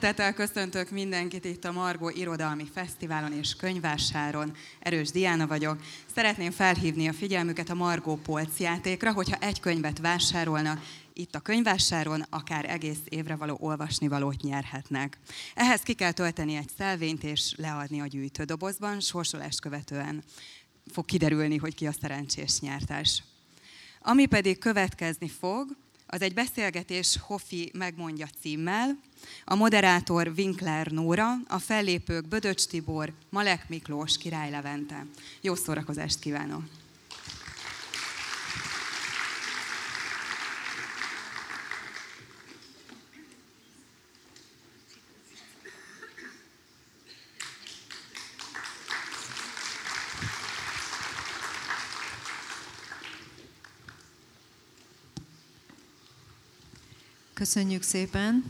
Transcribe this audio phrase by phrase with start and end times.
[0.00, 4.52] Szeretettel köszöntök mindenkit itt a Margó Irodalmi Fesztiválon és Könyvásáron.
[4.80, 5.78] Erős Diana vagyok.
[6.14, 10.80] Szeretném felhívni a figyelmüket a Margó Polc játékra, hogyha egy könyvet vásárolnak,
[11.12, 15.18] itt a könyvásáron akár egész évre való olvasnivalót nyerhetnek.
[15.54, 20.22] Ehhez ki kell tölteni egy szelvényt és leadni a gyűjtődobozban, sorsolást követően
[20.92, 23.22] fog kiderülni, hogy ki a szerencsés nyertes.
[24.02, 25.76] Ami pedig következni fog,
[26.06, 28.98] az egy beszélgetés Hofi megmondja címmel.
[29.44, 35.06] A moderátor Winkler Nóra, a fellépők Bödöcs Tibor, Malek Miklós, Király Levente.
[35.40, 36.62] Jó szórakozást kívánok!
[57.38, 58.44] Köszönjük szépen.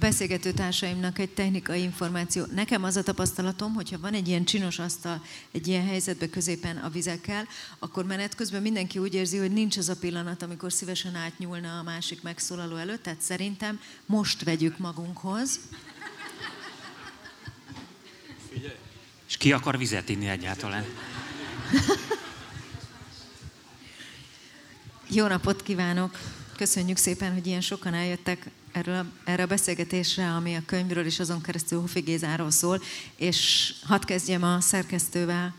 [0.00, 2.44] A beszélgető társaimnak egy technikai információ.
[2.54, 6.88] Nekem az a tapasztalatom, hogyha van egy ilyen csinos asztal egy ilyen helyzetbe középen a
[6.88, 7.46] vizekkel,
[7.78, 11.82] akkor menet közben mindenki úgy érzi, hogy nincs az a pillanat, amikor szívesen átnyúlna a
[11.82, 15.60] másik megszólaló előtt, tehát szerintem most vegyük magunkhoz.
[18.52, 18.76] Figyelj.
[19.28, 20.84] És ki akar vizet inni egyáltalán?
[25.08, 26.18] Jó napot kívánok!
[26.60, 31.40] Köszönjük szépen, hogy ilyen sokan eljöttek erről, erre a beszélgetésre, ami a könyvről és azon
[31.40, 32.82] keresztül Hofi Gézáról szól,
[33.16, 35.54] és hadd kezdjem a szerkesztővel,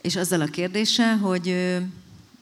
[0.00, 1.44] és azzal a kérdéssel, hogy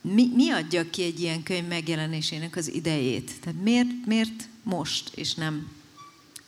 [0.01, 3.31] mi, mi adja ki egy ilyen könyv megjelenésének az idejét?
[3.39, 5.67] Tehát miért, miért most, és nem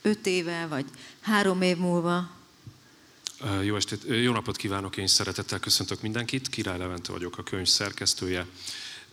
[0.02, 0.84] öt éve, vagy
[1.20, 2.30] három év múlva?
[3.62, 6.48] Jó estét, jó napot kívánok, én szeretettel köszöntök mindenkit.
[6.48, 8.46] Király Levente vagyok, a könyv szerkesztője.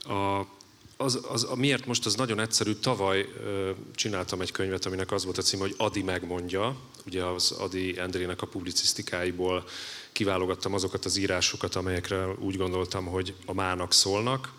[0.04, 0.58] A
[1.02, 2.74] az, az, a miért most az nagyon egyszerű.
[2.74, 6.78] Tavaly ö, csináltam egy könyvet, aminek az volt a címe, hogy Adi megmondja.
[7.06, 9.68] Ugye az Adi Endrének a publicisztikáiból
[10.12, 14.54] kiválogattam azokat az írásokat, amelyekre úgy gondoltam, hogy a mának szólnak.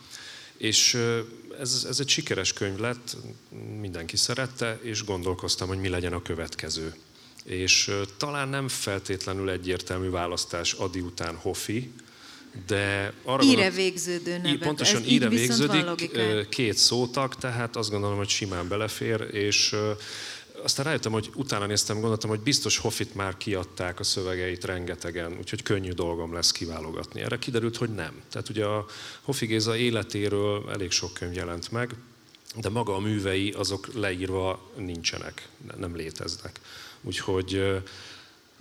[0.56, 1.20] És ö,
[1.58, 3.16] ez, ez egy sikeres könyv lett,
[3.80, 6.94] mindenki szerette, és gondolkoztam, hogy mi legyen a következő.
[7.44, 11.92] És ö, talán nem feltétlenül egyértelmű választás Adi után Hofi,
[12.66, 14.58] de arra íre gondolt, végződő neve.
[14.58, 19.74] Pontosan Ez íre végződik, két szótag, tehát azt gondolom, hogy simán belefér, és
[20.62, 25.62] aztán rájöttem, hogy utána néztem, gondoltam, hogy biztos Hoffit már kiadták a szövegeit rengetegen, úgyhogy
[25.62, 27.20] könnyű dolgom lesz kiválogatni.
[27.20, 28.22] Erre kiderült, hogy nem.
[28.30, 28.86] Tehát ugye a
[29.22, 31.94] Hoffi Géza életéről elég sok könyv jelent meg,
[32.56, 36.60] de maga a művei azok leírva nincsenek, nem léteznek.
[37.02, 37.62] Úgyhogy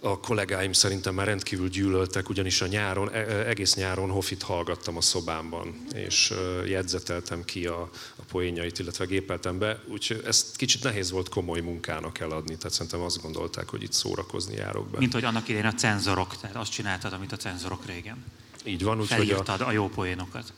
[0.01, 4.97] a kollégáim szerintem már rendkívül gyűlöltek, ugyanis a nyáron, e, e, egész nyáron Hofit hallgattam
[4.97, 6.33] a szobámban, és
[6.65, 12.19] jegyzeteltem ki a, a poénjait, illetve gépeltem be, úgyhogy ezt kicsit nehéz volt komoly munkának
[12.19, 14.97] eladni, tehát szerintem azt gondolták, hogy itt szórakozni járok be.
[14.97, 18.25] Mint hogy annak idején a cenzorok, tehát azt csináltad, amit a cenzorok régen.
[18.63, 20.53] Így van, úgyhogy a, a jó poénokat.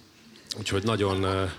[0.57, 1.49] Úgyhogy nagyon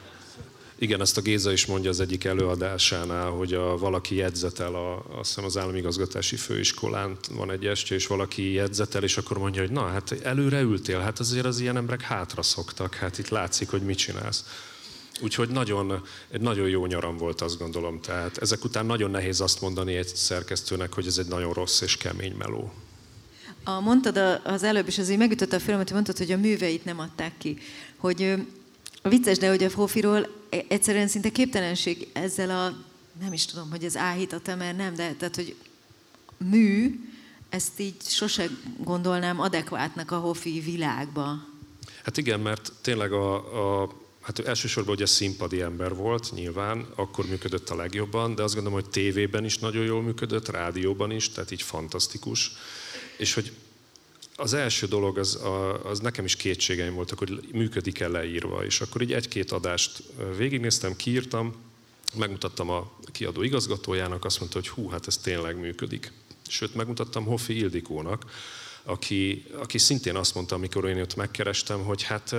[0.83, 5.29] igen, ezt a Géza is mondja az egyik előadásánál, hogy a, valaki jegyzetel, a, azt
[5.29, 9.71] hiszem az állami igazgatási főiskolán van egy estje, és valaki jegyzetel, és akkor mondja, hogy
[9.71, 13.83] na, hát előre ültél, hát azért az ilyen emberek hátra szoktak, hát itt látszik, hogy
[13.83, 14.45] mit csinálsz.
[15.21, 18.01] Úgyhogy nagyon, egy nagyon jó nyaram volt, azt gondolom.
[18.01, 21.97] Tehát ezek után nagyon nehéz azt mondani egy szerkesztőnek, hogy ez egy nagyon rossz és
[21.97, 22.73] kemény meló.
[23.65, 26.99] A, mondtad az előbb, és azért megütött a filmet, hogy mondtad, hogy a műveit nem
[26.99, 27.59] adták ki.
[27.97, 28.35] Hogy
[29.03, 32.77] vicces, de hogy a Fofiról e- egyszerűen szinte képtelenség ezzel a,
[33.21, 35.57] nem is tudom, hogy ez áhítat mert nem, de tehát, hogy
[36.37, 37.01] mű,
[37.49, 38.49] ezt így sose
[38.79, 41.45] gondolnám adekvátnak a Hofi világba.
[42.05, 43.35] Hát igen, mert tényleg a,
[43.83, 48.81] a hát elsősorban ugye színpadi ember volt, nyilván, akkor működött a legjobban, de azt gondolom,
[48.81, 52.53] hogy tévében is nagyon jól működött, rádióban is, tehát így fantasztikus.
[53.17, 53.53] És hogy
[54.37, 55.41] az első dolog, az,
[55.85, 60.03] az nekem is kétségeim voltak, hogy működik-e leírva, és akkor így egy-két adást
[60.37, 61.55] végignéztem, kiírtam,
[62.15, 66.13] megmutattam a kiadó igazgatójának, azt mondta, hogy hú, hát ez tényleg működik.
[66.49, 68.25] Sőt, megmutattam Hoffi Ildikónak,
[68.85, 72.35] aki, aki szintén azt mondta, amikor én ott megkerestem, hogy hát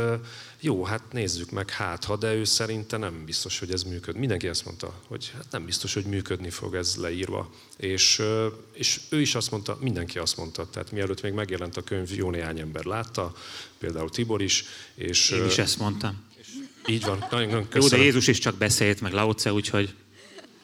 [0.60, 4.20] jó, hát nézzük meg, hát ha, de ő szerinte nem biztos, hogy ez működik.
[4.20, 7.50] Mindenki ezt mondta, hogy hát nem biztos, hogy működni fog ez leírva.
[7.78, 8.22] És,
[8.74, 12.30] és ő is azt mondta, mindenki azt mondta, tehát mielőtt még megjelent a könyv, jó
[12.30, 13.34] néhány ember látta,
[13.78, 14.66] például Tibor is.
[14.96, 16.24] És, én is ezt mondtam.
[16.88, 19.96] Így van, nagyon, nagyon Jó, de Jézus is csak beszélt, meg Laoce, úgyhogy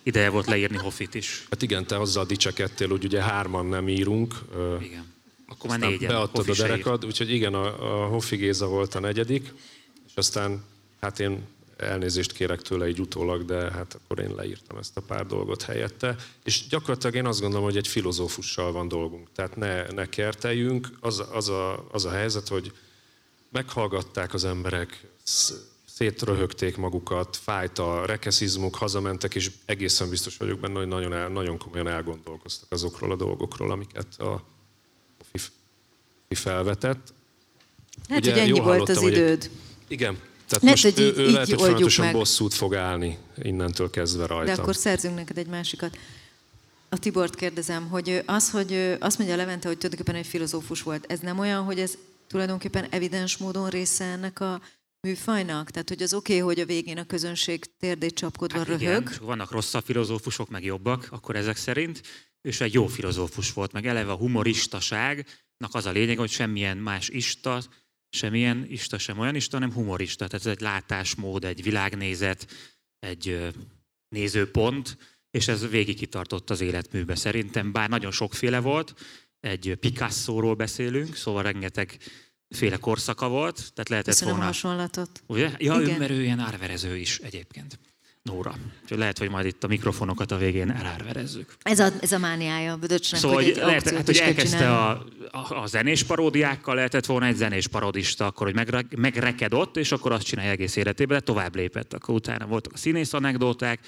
[0.03, 1.45] ideje volt leírni Hoffit is.
[1.49, 4.35] Hát igen, te azzal dicsekedtél, hogy ugye hárman nem írunk.
[4.81, 5.17] Igen
[5.49, 6.09] akkor már négyen.
[6.09, 9.53] Beadtad a derekad, úgyhogy igen, a, a Hoffi Géza volt a negyedik,
[10.07, 10.63] és aztán
[11.01, 11.47] hát én
[11.77, 16.15] elnézést kérek tőle egy utólag, de hát akkor én leírtam ezt a pár dolgot helyette.
[16.43, 19.27] És gyakorlatilag én azt gondolom, hogy egy filozófussal van dolgunk.
[19.35, 20.89] Tehát ne, ne kerteljünk.
[20.99, 22.71] Az, az, a, az a helyzet, hogy
[23.51, 25.07] meghallgatták az emberek,
[25.85, 31.57] szétröhögték magukat, fájt a rekeszizmuk, hazamentek, és egészen biztos vagyok benne, hogy nagyon, el, nagyon
[31.57, 34.43] komolyan elgondolkoztak azokról a dolgokról, amiket a
[36.29, 37.13] felvetett.
[38.09, 39.43] Hát, Ugye, hogy ennyi volt az időd.
[39.43, 39.49] Egy,
[39.87, 40.17] igen,
[40.47, 42.13] tehát lehet, most ő, ő lehet, hogy folyamatosan meg.
[42.13, 44.55] bosszút fog állni innentől kezdve rajta.
[44.55, 45.97] De akkor szerzünk neked egy másikat.
[46.89, 51.19] A Tibort kérdezem, hogy az, hogy azt mondja Levente, hogy tulajdonképpen egy filozófus volt, ez
[51.19, 51.97] nem olyan, hogy ez
[52.27, 54.61] tulajdonképpen evidens módon része ennek a
[55.01, 55.71] műfajnak?
[55.71, 58.81] Tehát, hogy az oké, okay, hogy a végén a közönség térdét csapkodva hát röhög.
[58.81, 62.01] Igen, vannak rosszabb filozófusok, meg jobbak, akkor ezek szerint.
[62.41, 67.09] És egy jó filozófus volt, meg eleve a humoristaságnak az a lényeg, hogy semmilyen más
[67.09, 67.63] ista,
[68.09, 70.27] semmilyen ista sem olyan ista, hanem humorista.
[70.27, 72.47] Tehát ez egy látásmód, egy világnézet,
[73.00, 73.53] egy
[74.15, 74.97] nézőpont,
[75.31, 78.94] és ez végig kitartott az életműbe szerintem, bár nagyon sokféle volt,
[79.39, 81.97] egy Picasso-ról beszélünk, szóval rengeteg
[82.56, 84.50] féle korszaka volt, tehát lehetett Köszönöm volna...
[84.50, 85.24] a hasonlatot.
[85.25, 85.51] Ugye?
[85.57, 85.95] Ja, Igen.
[85.95, 87.80] ő, mert ő ilyen árverező is egyébként.
[88.21, 88.54] Nóra.
[88.81, 91.56] Úgyhogy lehet, hogy majd itt a mikrofonokat a végén elárverezzük.
[91.62, 94.89] Ez a, ez a mániája a Bödöcsnek, szóval, hogy, lehet, hát, hogy elkezdte a,
[95.31, 100.12] a, a, zenés paródiákkal, lehetett volna egy zenés parodista, akkor, hogy megre, megrekedott, és akkor
[100.12, 101.94] azt csinálja egész életében, de tovább lépett.
[101.94, 103.80] Akkor utána voltak a színész anekdóták,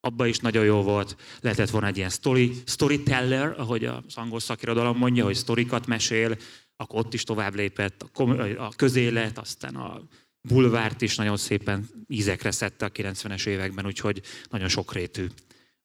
[0.00, 1.16] abba is nagyon jó volt.
[1.40, 6.36] Lehetett volna egy ilyen story, storyteller, ahogy az angol szakirodalom mondja, hogy sztorikat mesél,
[6.76, 8.22] akkor ott is tovább lépett a,
[8.58, 10.00] a közélet, aztán a
[10.48, 15.26] bulvárt is nagyon szépen ízekre szedte a 90-es években, úgyhogy nagyon sokrétű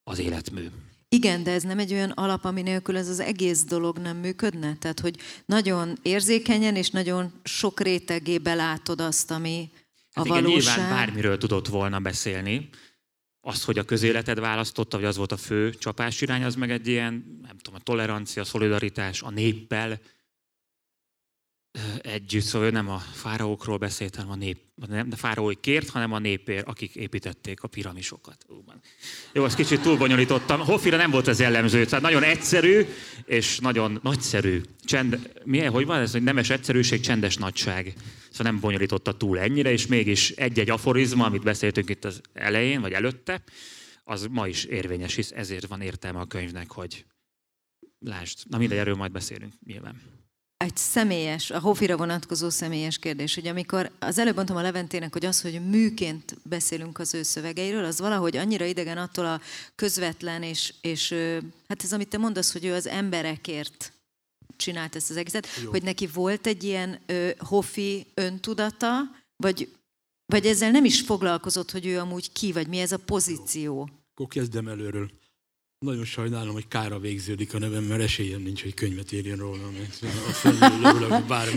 [0.03, 0.67] az életmű.
[1.09, 4.75] Igen, de ez nem egy olyan alap, ami nélkül ez az egész dolog nem működne?
[4.79, 5.15] Tehát, hogy
[5.45, 9.69] nagyon érzékenyen és nagyon sok rétegé belátod azt, ami
[10.13, 10.77] a hát igen, valóság.
[10.77, 12.69] Nyilván bármiről tudott volna beszélni.
[13.41, 16.87] Az, hogy a közéleted választotta, vagy az volt a fő csapás irány, az meg egy
[16.87, 19.99] ilyen, nem tudom, a tolerancia, a szolidaritás, a néppel,
[22.01, 24.57] együtt, szóval ő nem a fáraókról beszélt, hanem a nép,
[24.87, 28.45] nem a fáraói kért, hanem a népér, akik építették a piramisokat.
[29.33, 30.59] Jó, ezt kicsit túlbonyolítottam.
[30.59, 32.85] Hoffira nem volt ez jellemző, tehát nagyon egyszerű
[33.25, 34.61] és nagyon nagyszerű.
[34.83, 37.93] Csend, milyen, hogy van ez, hogy nemes egyszerűség, csendes nagyság.
[38.31, 42.91] Szóval nem bonyolította túl ennyire, és mégis egy-egy aforizma, amit beszéltünk itt az elején, vagy
[42.91, 43.43] előtte,
[44.03, 47.05] az ma is érvényes, hisz ezért van értelme a könyvnek, hogy
[47.99, 48.37] lásd.
[48.49, 50.20] Na mindegy, erről majd beszélünk nyilván
[50.61, 55.25] egy személyes, a Hofira vonatkozó személyes kérdés, hogy amikor az előbb mondtam a Leventének, hogy
[55.25, 59.41] az, hogy műként beszélünk az ő szövegeiről, az valahogy annyira idegen attól a
[59.75, 61.15] közvetlen, és, és
[61.67, 63.93] hát ez, amit te mondasz, hogy ő az emberekért
[64.55, 65.69] csinált ezt az egészet, Jó.
[65.69, 68.99] hogy neki volt egy ilyen ö, hofi öntudata,
[69.35, 69.69] vagy,
[70.25, 73.73] vagy ezzel nem is foglalkozott, hogy ő amúgy ki, vagy mi ez a pozíció?
[73.73, 73.85] Jó.
[74.13, 75.11] Akkor kezdem előről.
[75.85, 79.71] Nagyon sajnálom, hogy kára végződik a nevem, mert esélyem nincs, hogy könyvet írjon róla.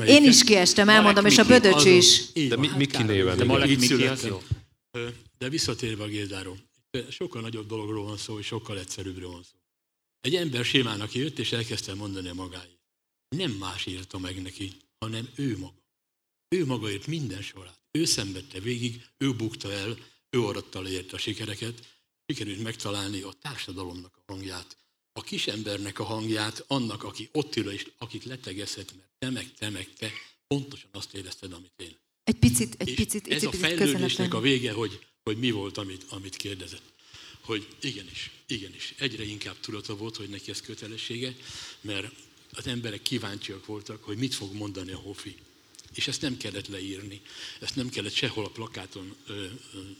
[0.07, 2.33] Én is kiestem, elmondom, és a Bödöcs is.
[2.33, 3.37] De mi, Miki néven.
[3.37, 4.43] De Malek Miki az jó.
[5.39, 6.59] De visszatérve a Gézáról.
[7.11, 9.57] Sokkal nagyobb dologról van szó, és sokkal egyszerűbbről van szó.
[10.21, 12.79] Egy ember sémának jött, és elkezdte mondani a magáit.
[13.37, 15.83] Nem más írta meg neki, hanem ő maga.
[16.49, 17.81] Ő maga írt minden sorát.
[17.91, 19.99] Ő szenvedte végig, ő bukta el,
[20.31, 24.77] ő aratta le a sikereket, sikerült megtalálni a társadalomnak hangját,
[25.13, 29.71] a kisembernek a hangját, annak, aki ott ül, és akit letegezhet, mert te meg, te
[29.71, 30.13] meg, te
[30.47, 31.97] pontosan azt érezted, amit én.
[32.25, 35.79] Egy picit, egy és picit, ez egy a fejlődésnek a vége, hogy, hogy mi volt,
[35.79, 36.93] amit, amit kérdezett.
[37.41, 41.37] Hogy igenis, igenis, egyre inkább tudata volt, hogy neki ez kötelessége,
[41.81, 42.13] mert
[42.53, 45.37] az emberek kíváncsiak voltak, hogy mit fog mondani a Hofi.
[45.95, 47.21] És ezt nem kellett leírni,
[47.61, 49.49] ezt nem kellett sehol a plakáton ö, ö,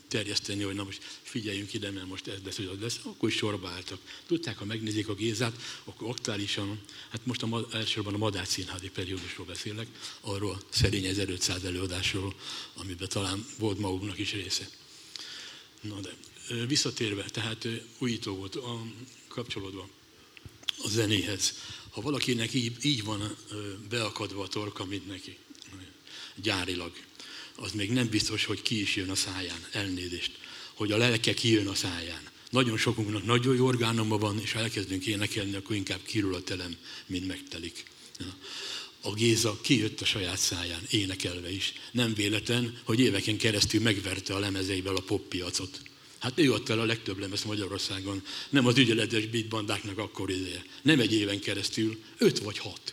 [0.09, 3.35] terjeszteni, hogy na most figyeljünk ide, mert most ez lesz, hogy az lesz, akkor is
[3.35, 4.01] sorba álltak.
[4.27, 9.47] Tudták, ha megnézik a Gézát, akkor aktuálisan, hát most a, elsősorban a Madács színházi periódusról
[9.47, 9.87] beszélek,
[10.21, 12.35] arról szerény 1500 előadásról,
[12.75, 14.69] amiben talán volt maguknak is része.
[15.81, 16.11] Na de,
[16.67, 18.87] visszatérve, tehát újító volt a,
[19.29, 19.89] kapcsolódva
[20.83, 21.55] a zenéhez.
[21.91, 23.37] Ha valakinek így, így van
[23.89, 25.37] beakadva a torka, mint neki,
[26.35, 26.93] gyárilag,
[27.57, 30.31] az még nem biztos, hogy ki is jön a száján, elnézést,
[30.75, 32.23] hogy a lelke kijön a száján.
[32.51, 36.77] Nagyon sokunknak nagyon jó orgánuma van, és ha elkezdünk énekelni, akkor inkább kirul a telem,
[37.07, 37.85] mint megtelik.
[39.01, 41.73] A Géza kijött a saját száján, énekelve is.
[41.93, 45.81] Nem véletlen, hogy éveken keresztül megverte a lemezeivel a poppiacot.
[46.19, 50.65] Hát ő adta el a legtöbb lemez Magyarországon, nem az ügyeletes beatbandáknak akkor ideje.
[50.83, 52.93] Nem egy éven keresztül, öt vagy hat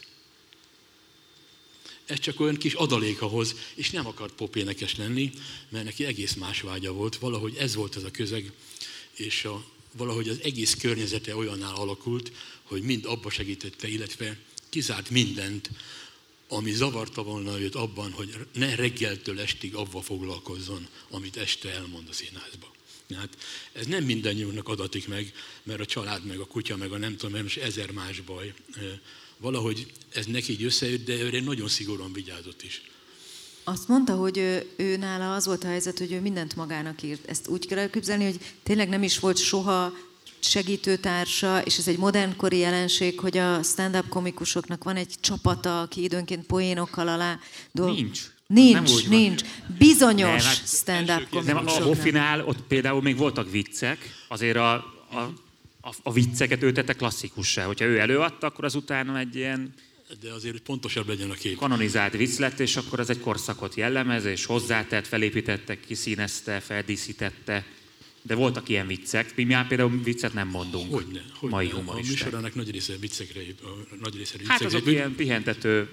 [2.12, 5.32] ez csak olyan kis adalék ahhoz, és nem akart popénekes lenni,
[5.70, 7.16] mert neki egész más vágya volt.
[7.16, 8.52] Valahogy ez volt ez a közeg,
[9.14, 9.66] és a,
[9.98, 12.32] valahogy az egész környezete olyanná alakult,
[12.64, 14.38] hogy mind abba segítette, illetve
[14.70, 15.70] kizárt mindent,
[16.48, 22.14] ami zavarta volna őt abban, hogy ne reggeltől estig abba foglalkozzon, amit este elmond a
[22.14, 22.72] színházba.
[23.16, 23.38] Hát
[23.74, 27.32] ez nem mindannyiunknak adatik meg, mert a család, meg a kutya, meg a nem tudom,
[27.32, 28.54] mert most ezer más baj.
[29.42, 32.82] Valahogy ez neki így összejött, de őre nagyon szigorúan vigyázott is.
[33.64, 37.30] Azt mondta, hogy ő, ő nála az volt a helyzet, hogy ő mindent magának írt.
[37.30, 39.94] Ezt úgy kell elképzelni, hogy tényleg nem is volt soha
[40.40, 46.46] segítőtársa, és ez egy modernkori jelenség, hogy a stand-up komikusoknak van egy csapata, aki időnként
[46.46, 47.40] poénokkal alá
[47.72, 47.96] dolg...
[47.96, 48.20] Nincs.
[48.48, 49.42] Nincs, nincs.
[49.78, 51.82] Bizonyos hát stand-up komikusoknak.
[51.82, 55.34] A Hoffinál ott például még voltak viccek, azért a, a,
[55.82, 57.66] a, a vicceket ő tette klasszikussá.
[57.66, 59.74] Hogyha ő előadta, akkor azután egy ilyen
[60.22, 61.58] de azért, hogy pontosabb legyen a kép.
[61.58, 67.66] Kanonizált vicc lett, és akkor az egy korszakot jellemez, és hozzátett, felépítette, kiszínezte, feldíszítette.
[68.22, 70.94] De voltak ilyen viccek, mi már például viccet nem mondunk.
[70.94, 71.56] Hogyne, hogyne.
[71.56, 72.22] Mai humoristák.
[72.22, 74.54] A műsorának nagy része viccekre, a nagy része viccekre.
[74.54, 75.90] Hát azok ilyen pihentető,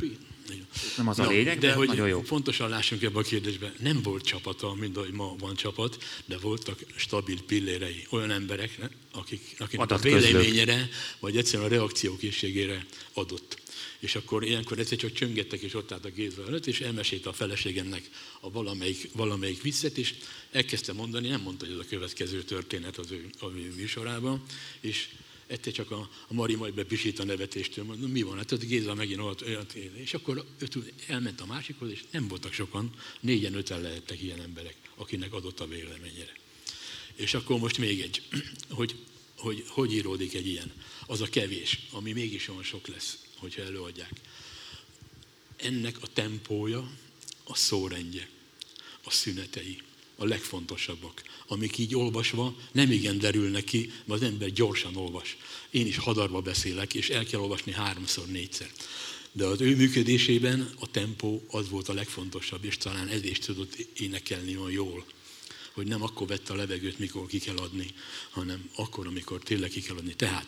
[0.97, 2.20] nem az a lényeg, de, de hogy nagyon jó.
[2.20, 6.78] Pontosan lássunk ebbe a kérdésbe, nem volt csapata, mint ahogy ma van csapat, de voltak
[6.97, 8.78] stabil pillérei, olyan emberek,
[9.12, 13.56] akik, akinek a véleményére, vagy egyszerűen a reakciókészségére adott.
[13.99, 17.33] És akkor ilyenkor egyszer csak csöngettek, és ott állt a Géza előtt, és elmesélte a
[17.33, 20.14] feleségemnek a valamelyik, valamelyik viccet, és
[20.50, 24.43] elkezdte mondani, nem mondta, hogy ez a következő történet az ő, a műsorában,
[24.81, 25.09] és
[25.47, 28.95] egyszer csak a, a Mari majd bepisít a nevetéstől, mondom, mi van, hát ott Géza
[28.95, 30.45] megint olyat, olyat És akkor
[31.07, 35.67] elment a másikhoz, és nem voltak sokan, négyen, öten lehettek ilyen emberek, akinek adott a
[35.67, 36.33] véleményére.
[37.14, 38.23] És akkor most még egy,
[38.69, 38.95] hogy
[39.38, 40.73] hogy, hogy íródik egy ilyen.
[41.07, 44.12] Az a kevés, ami mégis olyan sok lesz hogyha előadják.
[45.57, 46.90] Ennek a tempója,
[47.45, 48.28] a szórendje,
[49.04, 49.83] a szünetei,
[50.16, 55.37] a legfontosabbak, amik így olvasva nem igen derülnek ki, mert az ember gyorsan olvas.
[55.71, 58.71] Én is hadarba beszélek, és el kell olvasni háromszor, négyszer.
[59.33, 63.75] De az ő működésében a tempó az volt a legfontosabb, és talán ez is tudott
[63.97, 65.04] énekelni olyan jól,
[65.73, 67.87] hogy nem akkor vette a levegőt, mikor ki kell adni,
[68.30, 70.14] hanem akkor, amikor tényleg ki kell adni.
[70.14, 70.47] Tehát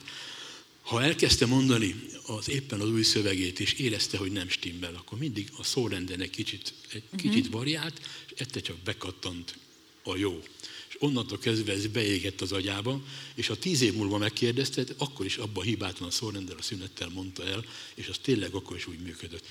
[0.90, 1.94] ha elkezdte mondani
[2.26, 6.30] az éppen az új szövegét, és érezte, hogy nem stimmel, akkor mindig a szórenden egy
[6.30, 7.20] kicsit, egy uh-huh.
[7.20, 9.58] kicsit variált, és egyszer csak bekattant
[10.02, 10.42] a jó.
[10.88, 13.02] És onnantól kezdve ez beégett az agyába,
[13.34, 17.46] és ha tíz év múlva megkérdezte, akkor is abban hibátlan a szórendel, a szünettel mondta
[17.46, 19.44] el, és az tényleg akkor is úgy működött.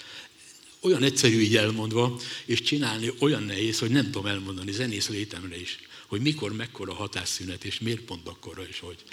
[0.80, 5.80] Olyan egyszerű így elmondva, és csinálni olyan nehéz, hogy nem tudom elmondani zenész létemre is,
[6.08, 9.04] hogy mikor, mekkora hatásszünet, és miért pont akkora, és hogy.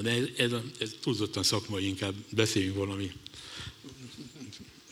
[0.00, 3.12] De ez, ez, ez túlzottan szakmai, inkább beszéljünk valami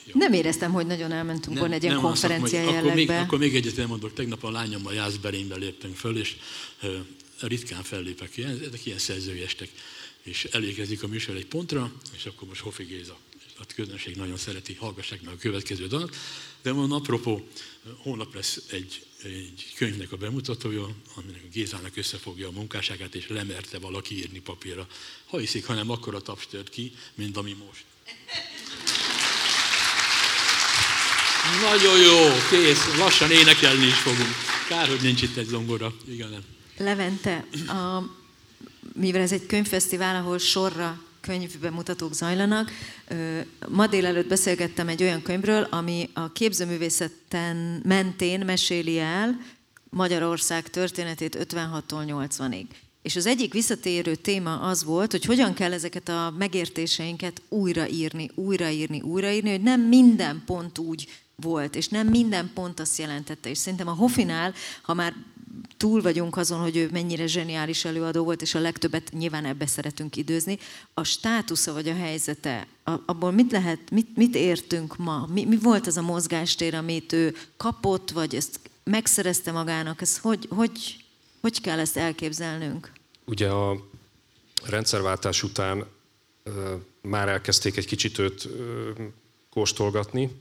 [0.06, 0.16] Ja.
[0.18, 2.80] Nem éreztem, hogy nagyon elmentünk volna egy ilyen konferencia jellegbe.
[2.80, 6.36] Akkor még, akkor még egyet elmondok, tegnap a lányommal Jászberénybe léptünk föl, és
[6.82, 6.90] uh,
[7.40, 9.70] ritkán fellépek ilyen, ezek ilyen szerzői estek,
[10.22, 13.16] és elégezik a műsor egy pontra, és akkor most Hofi Géza.
[13.58, 16.16] A közönség nagyon szereti, hallgassák meg a következő dalat.
[16.62, 17.46] De van apropó,
[17.96, 24.16] hónap lesz egy egy könyvnek a bemutatója, aminek Gézának összefogja a munkásságát, és lemerte valaki
[24.16, 24.86] írni papírra.
[25.26, 27.84] Ha hiszik, hanem akkor a taps tört ki, mint ami most.
[31.62, 34.34] Nagyon jó, kész, lassan énekelni is fogunk.
[34.68, 35.94] Kár, hogy nincs itt egy zongora.
[36.08, 36.44] Igen.
[36.76, 38.02] Levente, a,
[38.92, 42.70] mivel ez egy könyvfesztivál, ahol sorra könyvbemutatók zajlanak.
[43.68, 49.40] Ma délelőtt beszélgettem egy olyan könyvről, ami a képzőművészeten mentén meséli el
[49.90, 52.66] Magyarország történetét 56-tól 80-ig.
[53.02, 59.00] És az egyik visszatérő téma az volt, hogy hogyan kell ezeket a megértéseinket újraírni, újraírni,
[59.00, 63.48] újraírni, hogy nem minden pont úgy volt, és nem minden pont azt jelentette.
[63.48, 65.14] És szerintem a Hofinál, ha már
[65.76, 70.16] túl vagyunk azon, hogy ő mennyire zseniális előadó volt, és a legtöbbet nyilván ebbe szeretünk
[70.16, 70.58] időzni.
[70.94, 72.66] A státusza vagy a helyzete,
[73.06, 75.26] abból mit lehet, mit, mit értünk ma?
[75.32, 80.00] Mi, mi volt az a mozgástér, amit ő kapott, vagy ezt megszerezte magának?
[80.00, 81.04] Ez hogy, hogy,
[81.40, 82.92] hogy kell ezt elképzelnünk?
[83.24, 83.88] Ugye a
[84.64, 85.86] rendszerváltás után
[87.00, 88.48] már elkezdték egy kicsit őt
[89.50, 90.40] kóstolgatni,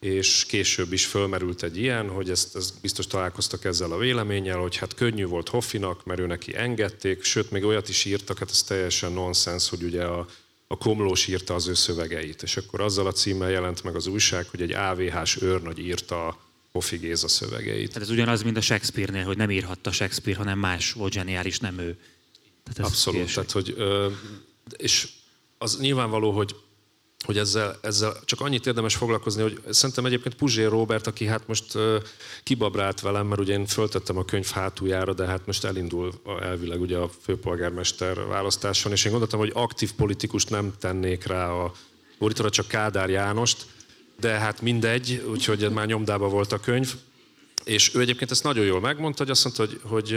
[0.00, 4.76] és később is fölmerült egy ilyen, hogy ezt, ezt biztos találkoztak ezzel a véleménnyel, hogy
[4.76, 8.62] hát könnyű volt Hoffinak, mert ő neki engedték, sőt, még olyat is írtak, hát ez
[8.62, 10.26] teljesen nonsens, hogy ugye a,
[10.66, 14.46] a Komlós írta az ő szövegeit, és akkor azzal a címmel jelent meg az újság,
[14.48, 16.38] hogy egy AVH-s őrnagy írta a
[16.72, 17.88] Hoffi Géza szövegeit.
[17.88, 21.78] Tehát ez ugyanaz, mint a Shakespeare-nél, hogy nem írhatta Shakespeare, hanem más volt zseniális, nem
[21.78, 21.98] ő.
[22.62, 23.76] Tehát Abszolút, tehát hogy,
[24.76, 25.08] és
[25.58, 26.54] az nyilvánvaló, hogy
[27.24, 31.78] hogy ezzel, ezzel csak annyit érdemes foglalkozni, hogy szerintem egyébként Puzsér Robert, aki hát most
[32.42, 36.12] kibabrált velem, mert ugye én föltettem a könyv hátuljára, de hát most elindul
[36.42, 41.72] elvileg ugye a főpolgármester választáson, és én gondoltam, hogy aktív politikust nem tennék rá a
[42.18, 43.66] borítóra, csak Kádár Jánost,
[44.20, 46.94] de hát mindegy, úgyhogy már nyomdába volt a könyv.
[47.64, 50.08] És ő egyébként ezt nagyon jól megmondta, hogy azt mondta, hogy, hogy,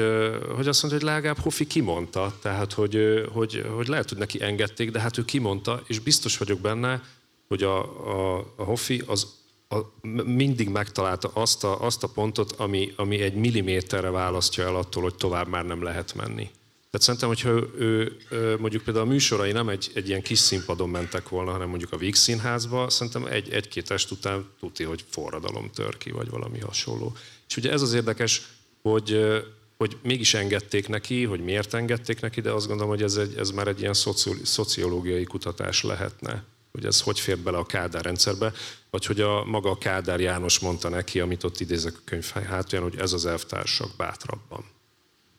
[0.56, 4.92] hogy, azt mondta, hogy legalább Hofi kimondta, tehát hogy, hogy, hogy lehet, hogy neki engedték,
[4.92, 7.04] de hát ő kimondta, és biztos vagyok benne,
[7.48, 9.78] hogy a, a, a Hofi az a,
[10.26, 15.16] mindig megtalálta azt a, azt a pontot, ami, ami egy milliméterre választja el attól, hogy
[15.16, 16.50] tovább már nem lehet menni.
[16.94, 20.90] Tehát szerintem, hogyha ő, ő mondjuk például a műsorai nem egy, egy ilyen kis színpadon
[20.90, 25.70] mentek volna, hanem mondjuk a Víg Színházba, szerintem egy, egy-két est után tudja, hogy forradalom
[25.72, 27.14] tör ki, vagy valami hasonló.
[27.48, 28.48] És ugye ez az érdekes,
[28.82, 29.20] hogy,
[29.78, 33.50] hogy mégis engedték neki, hogy miért engedték neki, de azt gondolom, hogy ez, egy, ez
[33.50, 33.94] már egy ilyen
[34.44, 38.54] szociológiai kutatás lehetne, hogy ez hogy fér bele a Kádár rendszerbe,
[38.90, 43.00] vagy hogy a maga Kádár János mondta neki, amit ott idézek a könyv hátulján, hogy
[43.00, 44.66] ez az elvtársak bátrabban.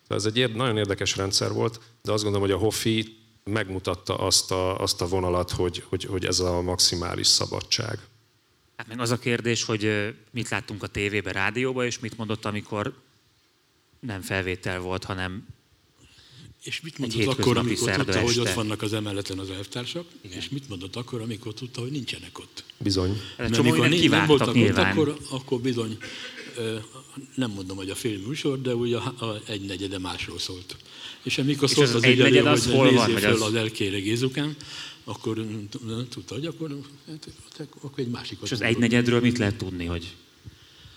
[0.09, 4.81] Ez egy nagyon érdekes rendszer volt, de azt gondolom, hogy a Hoffi megmutatta azt a,
[4.81, 7.99] azt a vonalat, hogy, hogy, hogy ez a maximális szabadság.
[8.77, 12.95] Hát meg az a kérdés, hogy mit láttunk a tévébe, rádióba, és mit mondott, amikor
[14.01, 15.47] nem felvétel volt, hanem
[16.63, 20.39] és mit mondott akkor, amikor tudta, hogy ott vannak az emeleten az elvtársak, Igen.
[20.39, 22.65] és mit mondott akkor, amikor tudta, hogy nincsenek ott?
[22.79, 23.21] Bizony.
[23.37, 24.99] Mert amikor nem voltak nyilván.
[24.99, 25.99] ott, akkor, akkor bizony
[27.35, 30.77] nem mondom, hogy a műsor, de ugye a, a egynegyede másról szólt.
[31.23, 33.43] És amikor és szólt az, az ügyelő, hogy hol van, föl az...
[33.43, 34.57] az elkére Gézukán,
[35.05, 35.47] akkor
[36.09, 37.29] tudta, hogy akkor, hát,
[37.81, 38.39] akkor egy másik.
[38.43, 40.15] És az egynegyedről mit lehet tudni, hogy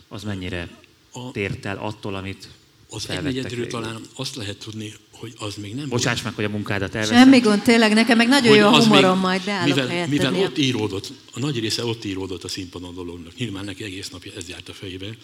[0.07, 0.69] az mennyire
[1.11, 2.49] a, tért el attól, amit
[2.89, 6.95] Az egynegyedről talán azt lehet tudni, hogy az még nem Bocsáss meg, hogy a munkádat
[6.95, 7.17] elveszem.
[7.17, 10.09] Semmi gond, tényleg, nekem meg nagyon jó a humorom, még, majd beállok mivel, helyette.
[10.09, 13.35] Mivel ott íródott, a nagy része ott íródott a színpadon dolognak.
[13.35, 15.17] Nyilván neki egész napja ez járt a fejébe,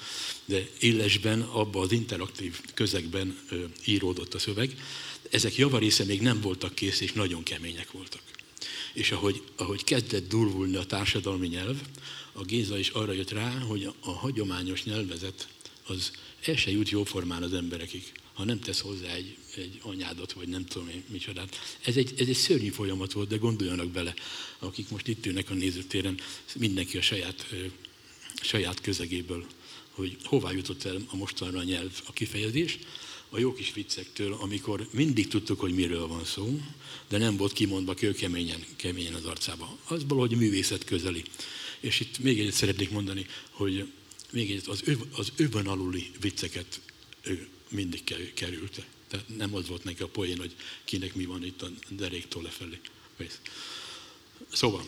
[0.46, 3.56] de élesben, abban az interaktív közegben ö,
[3.86, 4.76] íródott a szöveg.
[5.30, 8.22] Ezek javarésze még nem voltak kész, és nagyon kemények voltak.
[8.94, 11.82] És ahogy, ahogy kezdett durvulni a társadalmi nyelv,
[12.32, 15.48] a Géza is arra jött rá, hogy a, a hagyományos nyelvezet
[15.88, 16.12] az
[16.46, 20.66] el se jut jóformán az emberekig ha nem tesz hozzá egy, egy anyádat, vagy nem
[20.66, 21.60] tudom én micsodát.
[21.82, 24.14] Ez egy, ez egy szörnyű folyamat volt, de gondoljanak bele,
[24.60, 26.20] akik most itt ülnek a nézőtéren,
[26.56, 27.46] mindenki a saját,
[28.42, 29.46] saját közegéből,
[29.90, 32.80] hogy hová jutott el a mostanra a nyelv, a kifejezés,
[33.30, 36.60] a jó kis viccektől, amikor mindig tudtuk, hogy miről van szó,
[37.10, 39.78] de nem volt kimondva kőkeményen keményen az arcába.
[39.88, 41.24] Az valahogy művészet közeli.
[41.80, 43.92] És itt még egyet szeretnék mondani, hogy
[44.32, 46.82] még egyet, az, öv, az övön aluli vicceket
[47.70, 48.86] mindig került.
[49.08, 52.80] Tehát nem az volt neki a poén, hogy kinek mi van itt a deréktól lefelé.
[54.52, 54.86] Szóval,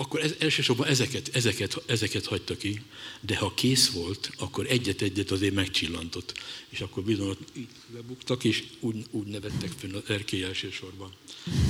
[0.00, 2.82] akkor ez, elsősorban ezeket, ezeket, ezeket hagyta ki,
[3.20, 6.38] de ha kész volt, akkor egyet-egyet azért megcsillantott.
[6.68, 11.12] És akkor bizony így lebuktak, és úgy, úgy nevettek fönn az erkély elsősorban.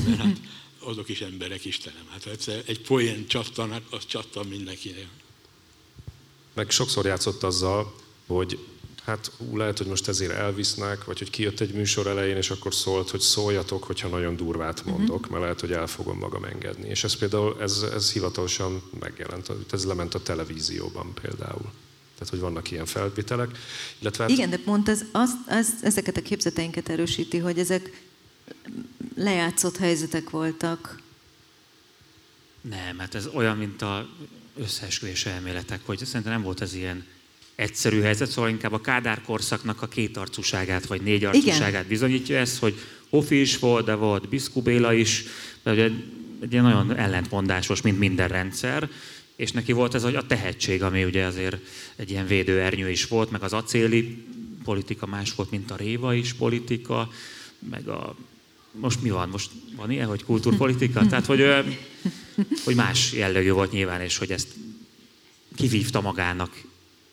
[0.07, 0.41] Mert hát
[0.79, 2.07] azok is emberek, Istenem.
[2.09, 5.09] Hát egyszer egy poén csattan, hát az csattan mindenkinek.
[6.55, 7.95] Meg sokszor játszott azzal,
[8.27, 8.59] hogy
[9.05, 12.75] hát ú, lehet, hogy most ezért elvisznek, vagy hogy kijött egy műsor elején, és akkor
[12.75, 14.91] szólt, hogy szóljatok, hogyha nagyon durvát mhm.
[14.91, 15.31] mondok, uh-huh.
[15.31, 16.89] mert lehet, hogy el fogom magam engedni.
[16.89, 21.73] És ez például, ez, ez hivatalosan megjelent, ez lement a televízióban például.
[22.15, 23.59] Tehát, hogy vannak ilyen felvételek.
[23.99, 24.33] Illetve hát...
[24.33, 28.03] Igen, de pont ez, az, ez, ezeket a képzeteinket erősíti, hogy ezek
[29.15, 31.01] lejátszott helyzetek voltak.
[32.61, 34.09] Nem, hát ez olyan, mint a
[34.57, 37.07] összeesküvés elméletek, hogy szerintem nem volt ez ilyen
[37.55, 41.87] egyszerű helyzet, szóval inkább a Kádár korszaknak a kétarcúságát vagy négyarcúságát Igen.
[41.89, 42.75] bizonyítja ez, hogy
[43.09, 45.25] Hofi is volt, de volt Biszku Béla is,
[45.63, 45.91] de ugye
[46.41, 48.89] egy ilyen nagyon ellentmondásos, mint minden rendszer,
[49.37, 51.57] és neki volt ez a tehetség, ami ugye azért
[51.97, 54.25] egy ilyen védőernyő is volt, meg az acéli
[54.65, 57.11] politika más volt, mint a réva is politika,
[57.71, 58.17] meg a
[58.73, 59.29] most mi van?
[59.29, 61.07] Most van ilyen, hogy kultúrpolitika?
[61.07, 61.45] Tehát, hogy,
[62.65, 64.49] hogy más jellegű volt nyilván, és hogy ezt
[65.57, 66.63] kivívta magának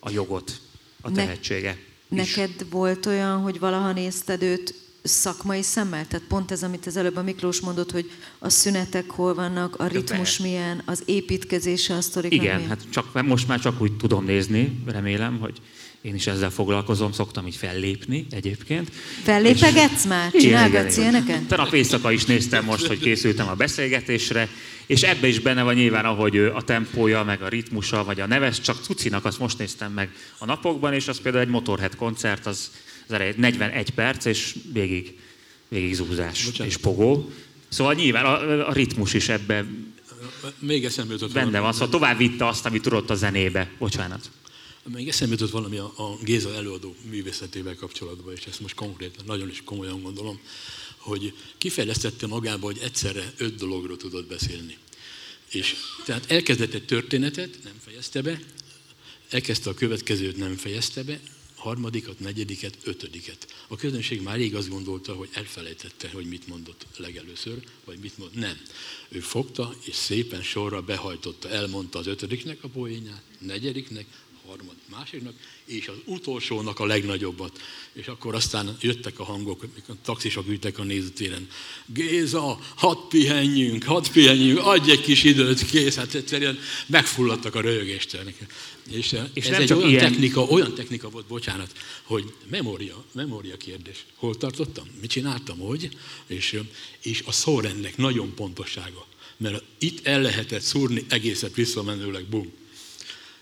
[0.08, 0.62] a jogot,
[1.02, 1.78] a tehetsége.
[2.08, 6.08] Ne, neked volt olyan, hogy valaha nézted őt szakmai szemmel?
[6.08, 9.88] Tehát pont ez, amit az előbb a Miklós mondott, hogy a szünetek hol vannak, a
[9.88, 12.70] ritmus milyen, az építkezése a sztoriknak Igen, milyen?
[12.70, 15.62] hát csak, most már csak úgy tudom nézni, remélem, hogy
[16.08, 18.92] én is ezzel foglalkozom, szoktam így fellépni egyébként.
[19.24, 20.32] Fellépegetsz már?
[20.32, 21.48] Csinálgatsz ilyeneket?
[21.48, 24.50] Tegnap éjszaka is néztem most, hogy készültem a beszélgetésre,
[24.86, 28.62] és ebbe is benne van nyilván, ahogy a tempója, meg a ritmusa, vagy a neves,
[28.62, 32.72] csak Cucinak azt most néztem meg a napokban, és az például egy Motorhead koncert, az,
[33.08, 35.20] az 41 perc, és végig,
[35.68, 36.72] végig zúzás Bocsánat.
[36.72, 37.30] és pogó.
[37.68, 39.66] Szóval nyilván a, a ritmus is ebbe
[40.60, 43.70] még eszembe jutott Benne van, szóval tovább vitte azt, amit tudott a zenébe.
[43.78, 44.30] Bocsánat.
[44.94, 49.62] Még eszembe jutott valami a, Géza előadó művészetével kapcsolatban, és ezt most konkrétan, nagyon is
[49.66, 50.40] komolyan gondolom,
[50.98, 54.78] hogy kifejlesztette magába, hogy egyszerre öt dologról tudott beszélni.
[55.50, 58.40] És tehát elkezdett egy történetet, nem fejezte be,
[59.30, 61.20] elkezdte a következőt, nem fejezte be,
[61.56, 63.54] harmadikat, negyediket, ötödiket.
[63.68, 68.36] A közönség már rég azt gondolta, hogy elfelejtette, hogy mit mondott legelőször, vagy mit mond.
[68.36, 68.62] Nem.
[69.10, 74.06] Ő fogta, és szépen sorra behajtotta, elmondta az ötödiknek a poénját, negyediknek,
[74.48, 75.34] harmad, másiknak,
[75.66, 77.62] és az utolsónak a legnagyobbat.
[77.94, 81.48] És akkor aztán jöttek a hangok, mikor a taxisok ültek a nézőtéren.
[81.86, 85.96] Géza, hadd pihenjünk, hadd pihenjünk, adj egy kis időt, kész.
[85.96, 88.22] Hát egyszerűen megfulladtak a röhögéstől.
[88.28, 91.72] És, És és ez nem egy csak olyan, ilyen- technika, olyan technika volt, bocsánat,
[92.04, 94.06] hogy memória, memória kérdés.
[94.16, 94.88] Hol tartottam?
[95.02, 95.60] Mit csináltam?
[95.60, 95.90] Hogy?
[96.28, 96.60] És,
[97.02, 99.06] és a szórendnek nagyon pontossága.
[99.38, 102.54] Mert itt el lehetett szúrni egészet visszamenőleg, bum.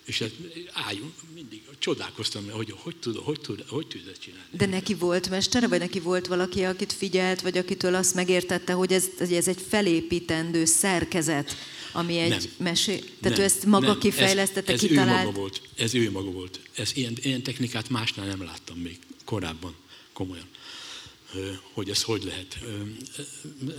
[0.05, 0.31] És hát
[0.73, 4.45] álljunk, mindig csodálkoztam, hogy hogy tud, hogy tud, hogy tud ezt csinálni.
[4.51, 8.93] De neki volt mestere, vagy neki volt valaki, akit figyelt, vagy akitől azt megértette, hogy
[8.93, 11.55] ez, hogy ez egy felépítendő szerkezet,
[11.91, 12.39] ami egy Nem.
[12.57, 12.99] mesé...
[13.21, 15.25] Tehát ő Nem, ezt maga nem, kifejlesztette, ez, ez ő kitalált?
[15.25, 15.61] maga volt.
[15.75, 16.59] Ez ő maga volt.
[16.75, 19.75] Ez ilyen, ilyen technikát másnál nem láttam még korábban,
[20.13, 20.45] komolyan.
[21.73, 22.59] Hogy ez hogy lehet.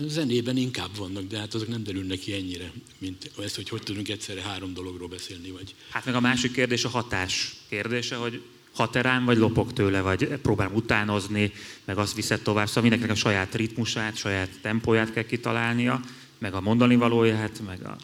[0.07, 4.09] Zenében inkább vannak, de hát azok nem derülnek ki ennyire, mint ez, hogy hogy tudunk
[4.09, 8.43] egyszerre három dologról beszélni, vagy Hát meg a másik kérdés a hatás kérdése, hogy
[8.73, 11.53] hat rám, vagy lopok tőle, vagy próbálom utánozni,
[11.85, 12.67] meg azt viszed tovább.
[12.67, 16.01] Szóval mindenkinek a saját ritmusát, saját tempóját kell kitalálnia,
[16.39, 17.97] meg a mondani valóját, meg a...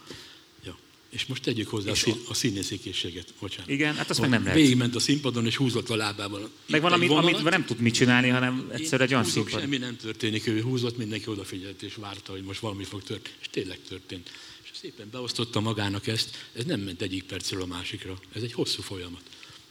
[1.13, 3.35] És most tegyük hozzá a, És szín, a színészi készséget.
[3.41, 3.71] Bocsánat.
[3.71, 4.59] Igen, hát azt meg nem lehet.
[4.59, 6.51] Végigment a színpadon, és húzott a lábával.
[6.67, 9.61] Meg egy amit, nem tud mit csinálni, hanem egyszerűen egy olyan színpad.
[9.61, 13.35] semmi nem történik, ő húzott, mindenki odafigyelt és várta, hogy most valami fog történni.
[13.41, 14.31] És tényleg történt.
[14.63, 18.83] És szépen beosztotta magának ezt, ez nem ment egyik percről a másikra, ez egy hosszú
[18.83, 19.23] folyamat.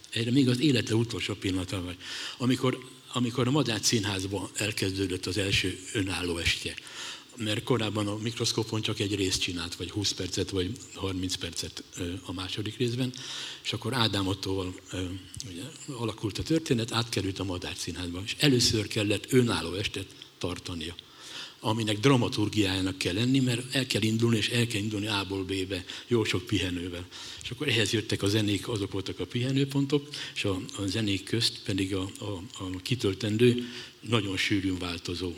[0.10, 1.98] Erre még az élete utolsó pillanata vagy.
[2.38, 6.74] Amikor, amikor a Madács Színházban elkezdődött az első önálló estje,
[7.36, 11.84] mert korábban a mikroszkópon csak egy részt csinált, vagy 20 percet, vagy 30 percet
[12.26, 13.14] a második részben,
[13.64, 14.74] és akkor Ádám Ottóval
[15.52, 15.62] ugye,
[15.98, 20.96] alakult a történet, átkerült a Madács Színházba, és először kellett önálló estet tartania
[21.64, 26.24] aminek dramaturgiájának kell lenni, mert el kell indulni, és el kell indulni A-ból B-be, jó
[26.24, 27.06] sok pihenővel.
[27.44, 31.62] És akkor ehhez jöttek a zenék, azok voltak a pihenőpontok, és a, a zenék közt
[31.64, 32.26] pedig a, a,
[32.64, 33.64] a kitöltendő,
[34.00, 35.34] nagyon sűrűn változó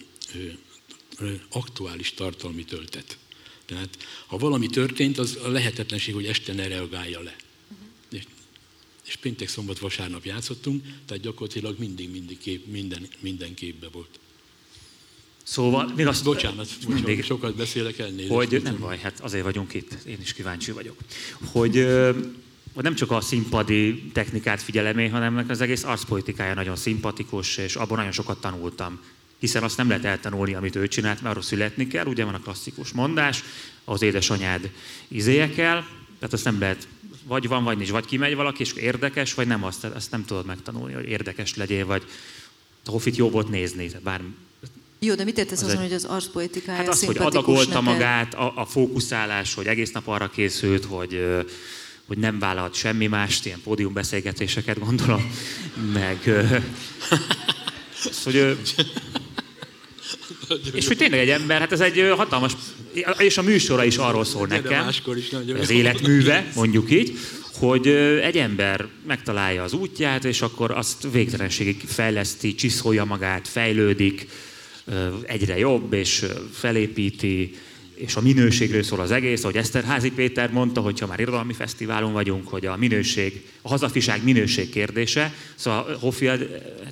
[1.49, 3.17] aktuális tartalmi töltet.
[3.65, 3.97] Tehát
[4.27, 7.35] ha valami történt, az a lehetetlenség, hogy este ne reagálja le.
[8.11, 8.23] És,
[9.05, 14.19] és péntek, szombat, vasárnap játszottunk, tehát gyakorlatilag mindig, mindig kép, minden, minden képbe volt.
[15.43, 17.23] Szóval még azt Bocsánat, mindig, mindig.
[17.23, 18.31] sokat beszélek, elnézést.
[18.31, 20.97] hogy nem baj, hát azért vagyunk itt, én is kíváncsi vagyok.
[21.51, 22.11] Hogy, ö,
[22.73, 27.75] hogy nem csak a színpadi technikát figyelemé, hanem meg az egész arcpolitikája nagyon szimpatikus, és
[27.75, 28.99] abban nagyon sokat tanultam.
[29.43, 32.39] Hiszen azt nem lehet eltanulni, amit ő csinált, mert arról születni kell, ugye van a
[32.39, 33.43] klasszikus mondás,
[33.83, 34.69] az édesanyád
[35.07, 35.83] izéje kell,
[36.19, 36.87] tehát azt nem lehet,
[37.23, 40.45] vagy van, vagy nincs, vagy kimegy valaki, és érdekes, vagy nem, azt, azt nem tudod
[40.45, 42.03] megtanulni, hogy érdekes legyél, vagy
[42.85, 44.21] a hofit jó volt nézni, bár
[44.99, 47.83] Jó, de mit értesz Az azon, egy- hogy az arcpolitikája Hát az, hogy adagolta neked?
[47.83, 51.43] magát, a, a fókuszálás, hogy egész nap arra készült, hogy,
[52.05, 55.31] hogy nem vállalt semmi mást, ilyen pódiumbeszélgetéseket gondolom,
[55.99, 56.29] meg...
[58.23, 58.57] hogy,
[60.73, 62.51] és hogy tényleg egy ember, hát ez egy hatalmas...
[63.17, 64.87] És a műsora is arról szól nekem,
[65.59, 67.17] az életműve, mondjuk így,
[67.53, 67.87] hogy
[68.21, 74.27] egy ember megtalálja az útját, és akkor azt végtelenségig fejleszti, csiszolja magát, fejlődik,
[75.23, 77.55] egyre jobb, és felépíti,
[78.03, 82.47] és a minőségről szól az egész, ahogy Eszterházi Péter mondta, hogyha már irodalmi fesztiválon vagyunk,
[82.47, 86.39] hogy a minőség, a hazafiság minőség kérdése, szóval Hoffi hát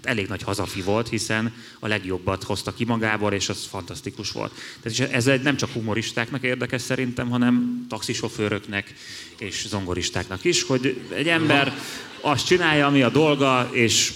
[0.03, 4.51] elég nagy hazafi volt, hiszen a legjobbat hozta ki magából, és az fantasztikus volt.
[4.81, 8.93] Tehát ez egy nem csak humoristáknak érdekes szerintem, hanem taxisofőröknek
[9.37, 11.73] és zongoristáknak is, hogy egy ember
[12.21, 14.13] azt csinálja, ami a dolga, és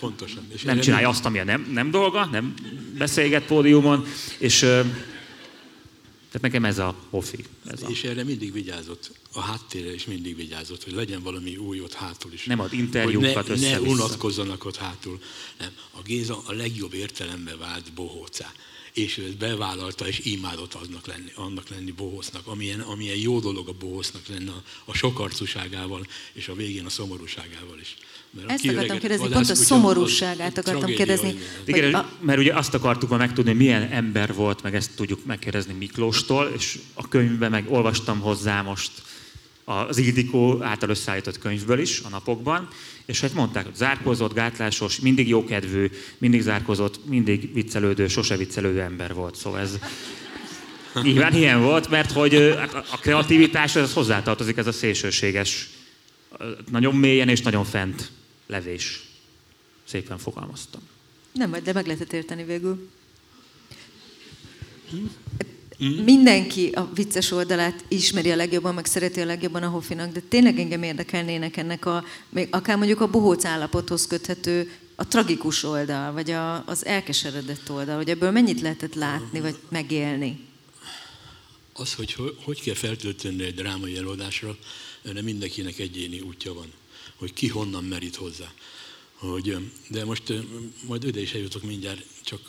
[0.00, 0.46] Pontosan.
[0.54, 2.54] És nem csinálja azt, ami a nem, nem dolga, nem
[2.98, 4.04] beszélget pódiumon,
[4.38, 4.66] és
[6.30, 7.44] tehát nekem ez a hofi.
[7.66, 9.10] Ez a, És erre mindig vigyázott.
[9.32, 12.44] A háttérre is mindig vigyázott, hogy legyen valami új ott hátul is.
[12.44, 15.20] Nem ad interjúkat hogy ne, ne unatkozzanak ott hátul.
[15.58, 15.70] Nem.
[15.90, 18.52] A Géza a legjobb értelemben vált bohócá.
[18.92, 23.68] és ő ezt bevállalta, és imádott aznak lenni, annak lenni bohosznak, amilyen, amilyen jó dolog
[23.68, 27.96] a bohosznak lenne a, a sokarcúságával, és a végén a szomorúságával is.
[28.30, 31.34] Mert Ezt akartam kérdezni, pont a szomorúságát akartam kérdezni.
[31.64, 32.08] Igen, a...
[32.20, 36.52] mert ugye azt akartuk már megtudni, hogy milyen ember volt, meg ezt tudjuk megkérdezni Miklóstól,
[36.56, 38.90] és a könyvben meg olvastam hozzá most
[39.64, 42.68] az Ildikó által összeállított könyvből is a napokban,
[43.06, 49.14] és hát mondták, hogy zárkózott, gátlásos, mindig jókedvű, mindig zárkózott, mindig viccelődő, sose viccelődő ember
[49.14, 49.36] volt.
[49.36, 49.78] Szóval ez
[51.02, 55.68] nyilván ilyen volt, mert hogy hát a kreativitás az hozzátartozik ez a szélsőséges,
[56.70, 58.10] nagyon mélyen és nagyon fent
[58.48, 59.08] levés.
[59.84, 60.80] Szépen fogalmaztam.
[61.32, 62.88] Nem, de meg lehetett érteni végül.
[64.94, 66.04] Mm.
[66.04, 70.58] Mindenki a vicces oldalát ismeri a legjobban, meg szereti a legjobban a Hoffinak, de tényleg
[70.58, 76.30] engem érdekelnének ennek a, még akár mondjuk a bohóc állapothoz köthető a tragikus oldal, vagy
[76.30, 80.46] a, az elkeseredett oldal, hogy ebből mennyit lehetett látni, vagy megélni?
[81.72, 84.56] Az, hogy hogy kell feltölteni egy drámai előadásra,
[85.04, 86.72] erre mindenkinek egyéni útja van,
[87.18, 88.52] hogy ki honnan merít hozzá.
[89.14, 89.56] Hogy,
[89.88, 90.32] de most
[90.86, 92.40] majd ide is eljutok mindjárt, csak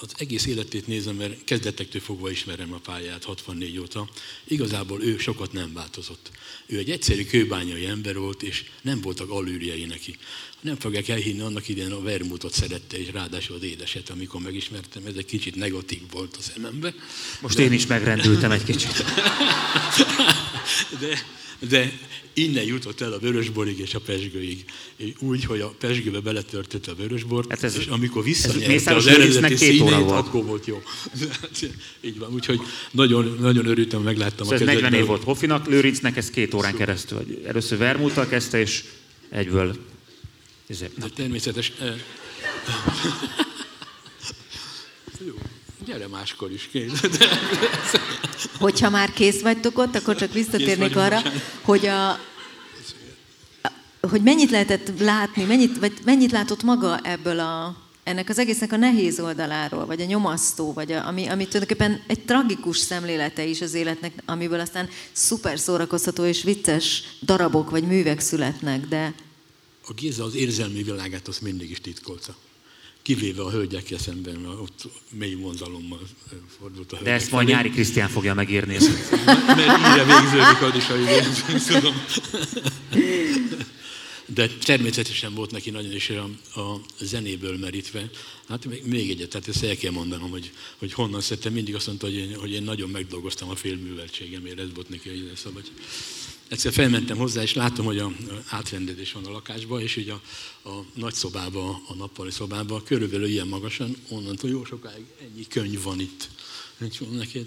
[0.00, 4.08] az egész életét nézem, mert kezdetektől fogva ismerem a pályát 64 óta,
[4.44, 6.30] igazából ő sokat nem változott.
[6.66, 10.16] Ő egy egyszerű kőbányai ember volt, és nem voltak allűrjei neki.
[10.60, 15.14] Nem fogják elhinni, annak idején a vermutot szerette, és ráadásul az édeset, amikor megismertem, ez
[15.16, 16.94] egy kicsit negatív volt a szememben.
[17.40, 17.62] Most de...
[17.62, 19.04] én is megrendültem egy kicsit.
[21.00, 21.26] de,
[21.58, 21.92] de
[22.32, 24.64] innen jutott el a vörösborig és a pesgőig.
[25.18, 30.10] Úgy, hogy a pesgőbe beletörtött a vörösbor, hát ez, és amikor visszanyerte az eredeti színét,
[30.10, 30.82] akkor volt jó.
[32.00, 36.16] Így van, úgyhogy nagyon, nagyon örültem, megláttam szóval a ez 40 év volt Hofinak, Lőrincnek
[36.16, 36.86] ez két órán szóval.
[36.86, 37.26] keresztül.
[37.46, 38.84] Először Vermúttal kezdte, és
[39.30, 39.76] egyből...
[40.78, 41.72] De természetes...
[45.86, 47.00] Gyere máskor is, kész.
[48.58, 51.22] Hogyha már kész vagytok ott, akkor csak visszatérnék arra,
[51.62, 52.18] hogy a,
[54.00, 58.76] hogy mennyit lehetett látni, mennyit, vagy mennyit látott maga ebből a, ennek az egésznek a
[58.76, 63.74] nehéz oldaláról, vagy a nyomasztó, vagy a, ami, ami tulajdonképpen egy tragikus szemlélete is az
[63.74, 69.14] életnek, amiből aztán szuper szórakoztató és vicces darabok vagy művek születnek, de...
[69.88, 72.36] A Géza az érzelmi világát azt mindig is titkolta
[73.06, 76.00] kivéve a hölgyekkel szemben, ott mély vonzalommal
[76.58, 76.98] fordult a.
[77.02, 78.76] De ezt majd Nyári Krisztián fogja megírni.
[79.56, 81.94] Mert írja végződik az is, ahogy tudom.
[84.26, 86.24] De természetesen volt neki nagyon is a,
[86.60, 88.10] a zenéből merítve.
[88.48, 91.52] Hát még egyet, tehát ezt el kell mondanom, hogy, hogy honnan szedtem.
[91.52, 95.36] Mindig azt mondta, hogy én, hogy én nagyon megdolgoztam a félműveltségemért, ez volt neki a
[95.36, 95.64] szabad.
[96.48, 98.12] Egyszer felmentem hozzá, és látom, hogy a
[98.48, 100.20] átrendezés van a lakásban, és így a,
[100.68, 106.00] a nagy szobába, a nappali szobába, körülbelül ilyen magasan, onnantól jó sokáig ennyi könyv van
[106.00, 106.28] itt.
[106.78, 107.44] Nincs neki,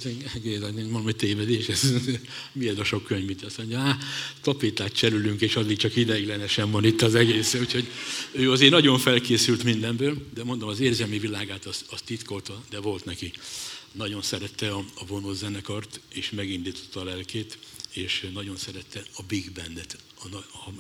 [0.73, 1.93] mondom, hogy tévedés, ez,
[2.51, 3.97] mi ez a sok könyv, mit azt mondja, á,
[4.41, 7.53] tapétát cserülünk, és addig csak ideiglenesen van itt az egész.
[7.53, 7.87] Úgyhogy
[8.31, 13.05] ő azért nagyon felkészült mindenből, de mondom, az érzelmi világát azt, azt titkolta, de volt
[13.05, 13.31] neki.
[13.91, 17.57] Nagyon szerette a, a vonó zenekart, és megindította a lelkét
[17.91, 20.73] és nagyon szerette a Big Bandet, a, a,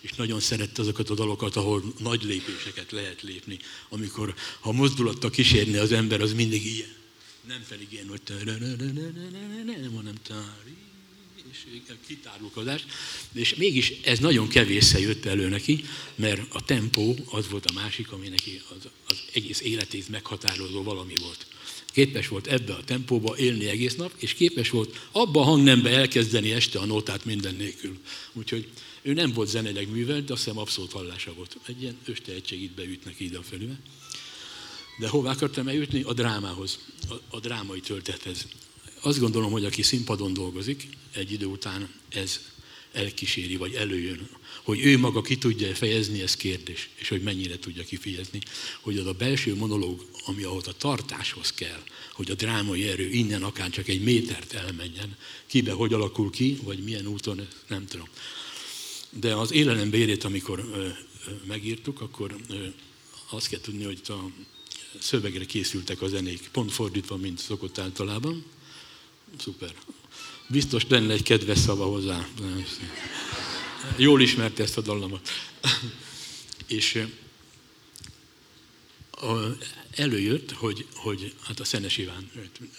[0.00, 5.76] és nagyon szerette azokat a dalokat, ahol nagy lépéseket lehet lépni, amikor ha mozdulattal kísérni
[5.76, 6.94] az ember, az mindig ilyen.
[7.46, 8.20] Nem pedig ilyen, hogy
[9.64, 10.14] nem, hanem
[11.50, 11.64] és
[12.06, 12.84] kitárulkozás,
[13.32, 18.12] és mégis ez nagyon kevésszer jött elő neki, mert a tempó az volt a másik,
[18.12, 21.46] ami neki az, az egész életét meghatározó valami volt
[21.96, 26.52] képes volt ebbe a tempóba élni egész nap, és képes volt abba a hangnembe elkezdeni
[26.52, 27.98] este a nótát minden nélkül.
[28.32, 28.68] Úgyhogy
[29.02, 31.56] ő nem volt zeneileg művelt, de azt hiszem abszolút hallása volt.
[31.66, 33.78] Egy ilyen östehetség itt beütnek ide a felüle.
[34.98, 36.02] De hová akartam eljutni?
[36.02, 36.78] A drámához,
[37.08, 38.46] a, a drámai töltethez.
[39.00, 42.40] Azt gondolom, hogy aki színpadon dolgozik, egy idő után ez
[42.92, 44.28] elkíséri, vagy előjön.
[44.66, 48.40] Hogy ő maga ki tudja fejezni, ez kérdés, és hogy mennyire tudja kifejezni.
[48.80, 53.42] Hogy az a belső monológ, ami ahhoz a tartáshoz kell, hogy a drámai erő innen
[53.42, 58.08] akár csak egy métert elmenjen, kibe hogy alakul ki, vagy milyen úton, nem tudom.
[59.10, 60.90] De az élelem bérét, amikor ö, ö,
[61.44, 62.66] megírtuk, akkor ö,
[63.30, 64.30] azt kell tudni, hogy a
[64.98, 68.44] szövegre készültek a zenék, pont fordítva, mint szokott általában.
[69.38, 69.74] Szuper.
[70.48, 72.28] Biztos lenne egy kedves szava hozzá.
[73.96, 75.30] Jól ismerte ezt a dallamot.
[76.66, 77.06] És
[79.90, 82.30] előjött, hogy, hogy hát a Szenes Iván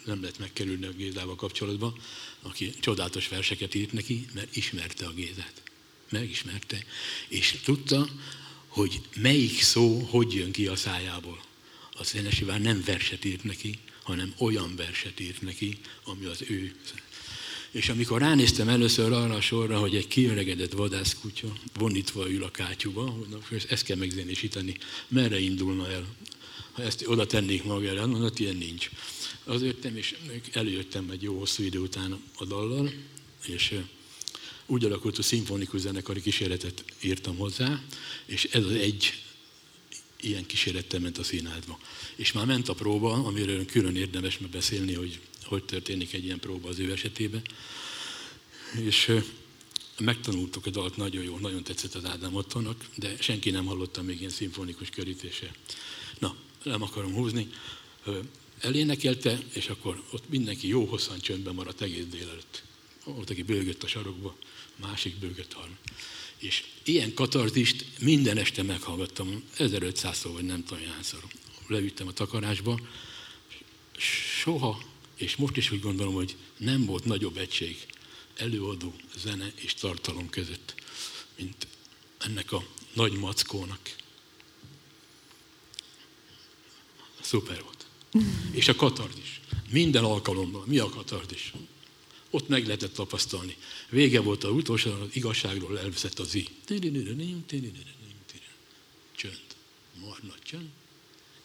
[0.06, 2.00] nem lehet megkerülni a Gézával kapcsolatban,
[2.42, 5.62] aki csodálatos verseket írt neki, mert ismerte a Gézát.
[6.10, 6.86] Megismerte.
[7.28, 8.10] És tudta,
[8.68, 11.44] hogy melyik szó hogy jön ki a szájából.
[11.94, 16.76] A Szenes Iván nem verset írt neki, hanem olyan verset írt neki, ami az ő.
[17.72, 23.18] És amikor ránéztem először arra a sorra, hogy egy kiöregedett vadászkutya vonítva ül a kátyúba,
[23.70, 24.78] ezt kell megzenésíteni,
[25.08, 26.06] merre indulna el?
[26.72, 28.90] Ha ezt oda tennék magára, mondott, ilyen nincs.
[29.44, 30.16] Az jöttem, és
[30.52, 32.94] előjöttem egy jó hosszú idő után a dallal,
[33.46, 33.74] és
[34.66, 37.82] úgy alakult, hogy szimfonikus zenekari kísérletet írtam hozzá,
[38.26, 39.14] és ez az egy
[40.22, 41.80] ilyen kísérlettel ment a színházba.
[42.16, 46.70] És már ment a próba, amiről külön érdemes beszélni, hogy hogy történik egy ilyen próba
[46.70, 47.42] az ő esetében.
[48.82, 49.12] És
[50.00, 54.20] megtanultuk a dalt nagyon jó, nagyon tetszett az Ádám Ottonak, de senki nem hallotta még
[54.20, 55.52] ilyen szimfonikus körítése.
[56.20, 57.50] Na, nem akarom húzni.
[58.60, 62.64] Elénekelte, és akkor ott mindenki jó hosszan csöndben maradt egész délelőtt.
[63.04, 64.36] Volt, aki bőgött a sarokba,
[64.76, 65.78] másik bőgött arra.
[66.38, 71.24] És ilyen katarzist minden este meghallgattam, 1500-szor vagy nem tudom hányszor.
[71.68, 72.80] Leüttem a takarásba,
[74.42, 74.82] soha,
[75.18, 77.86] és most is úgy gondolom, hogy nem volt nagyobb egység
[78.36, 80.76] előadó, zene és tartalom között,
[81.38, 81.68] mint
[82.18, 83.96] ennek a nagy mackónak.
[87.22, 87.86] Szuper volt.
[88.60, 89.42] És a katardis.
[89.70, 90.64] Minden alkalommal.
[90.66, 91.54] Mi a katardis?
[92.30, 93.58] Ott meg lehetett tapasztalni.
[93.90, 96.48] Vége volt a utolsó, az igazságról elveszett az i.
[99.16, 99.42] Csönd.
[100.00, 100.70] Marna csönd.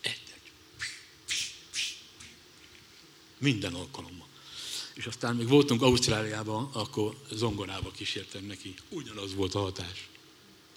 [0.01, 0.39] Egyszer.
[3.43, 4.27] Minden alkalommal.
[4.95, 8.75] És aztán még voltunk Ausztráliában, akkor zongorába kísértem neki.
[8.89, 10.09] Ugyanaz volt a hatás.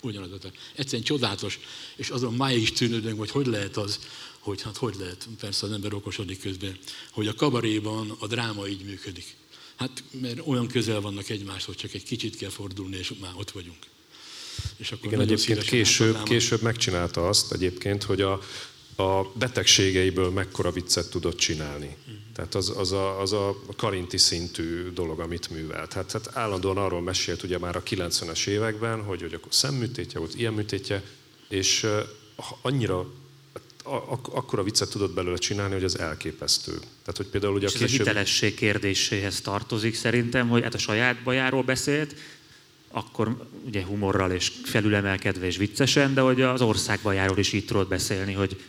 [0.02, 0.52] Ugyanaz a hatás.
[0.76, 1.60] Egyszerűen csodálatos.
[1.96, 4.00] És azon máig is tűnődünk, hogy hogy lehet az,
[4.40, 6.78] hogy hát hogy lehet, persze az ember okosodik közben,
[7.12, 9.36] hogy a kabaréban a dráma így működik.
[9.76, 13.78] Hát mert olyan közel vannak egymáshoz, csak egy kicsit kell fordulni, és már ott vagyunk.
[14.78, 18.40] És akkor Igen, egyébként később, később megcsinálta azt egyébként, hogy a,
[18.96, 21.96] a betegségeiből mekkora viccet tudott csinálni.
[22.34, 25.94] Tehát az, az, a, az a karinti szintű dolog, amit művelt.
[25.94, 30.36] Hát, hát állandóan arról mesélt ugye már a 90-es években, hogy, hogy akkor szemműtétje volt,
[30.36, 31.04] ilyen műtétje,
[31.50, 31.88] és
[32.62, 33.08] annyira
[33.84, 36.72] ak- akkora viccet tudott belőle csinálni, hogy az elképesztő.
[36.72, 38.00] Tehát, hogy például ugye és a később...
[38.00, 42.16] ez a hitelesség kérdéséhez tartozik szerintem, hogy hát a saját bajáról beszélt,
[42.92, 47.88] akkor ugye humorral és felülemelkedve és viccesen, de hogy az ország bajáról is így tudod
[47.88, 48.62] beszélni, hogy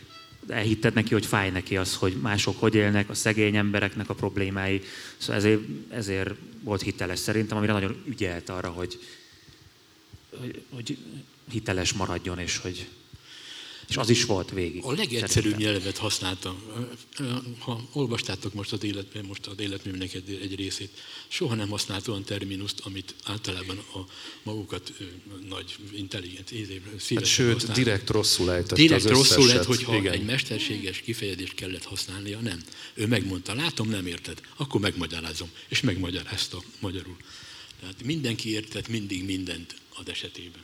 [0.47, 4.81] elhitted neki, hogy fáj neki az, hogy mások hogy élnek, a szegény embereknek a problémái.
[5.17, 8.99] Szóval ezért, ezért volt hiteles szerintem, amire nagyon ügyelt arra, hogy,
[10.39, 10.97] hogy, hogy
[11.51, 12.87] hiteles maradjon, és hogy
[13.89, 14.83] és az is volt végig.
[14.83, 15.59] A legegyszerűbb szerintem.
[15.59, 16.63] nyelvet használtam.
[17.59, 20.89] Ha olvastátok most az életben, most az életműnek egy, egy részét,
[21.27, 23.99] soha nem használt olyan terminuszt, amit általában a
[24.43, 24.93] magukat
[25.49, 26.49] nagy, intelligens,
[27.09, 27.83] hát Sőt, használni.
[27.83, 30.13] direkt rosszul ejtett Direkt az rosszul lett, hogyha Igen.
[30.13, 32.63] egy mesterséges kifejezést kellett használnia, nem.
[32.93, 35.49] Ő megmondta, látom, nem érted, akkor megmagyarázom.
[35.67, 37.17] És megmagyarázta magyarul.
[37.79, 40.61] Tehát mindenki értett mindig mindent az esetében.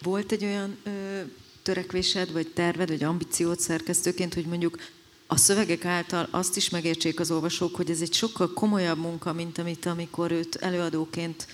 [0.00, 1.20] Volt egy olyan ö,
[1.62, 4.78] törekvésed, vagy terved, vagy ambíciót szerkesztőként, hogy mondjuk
[5.26, 9.58] a szövegek által azt is megértsék az olvasók, hogy ez egy sokkal komolyabb munka, mint
[9.58, 11.46] amit amikor őt előadóként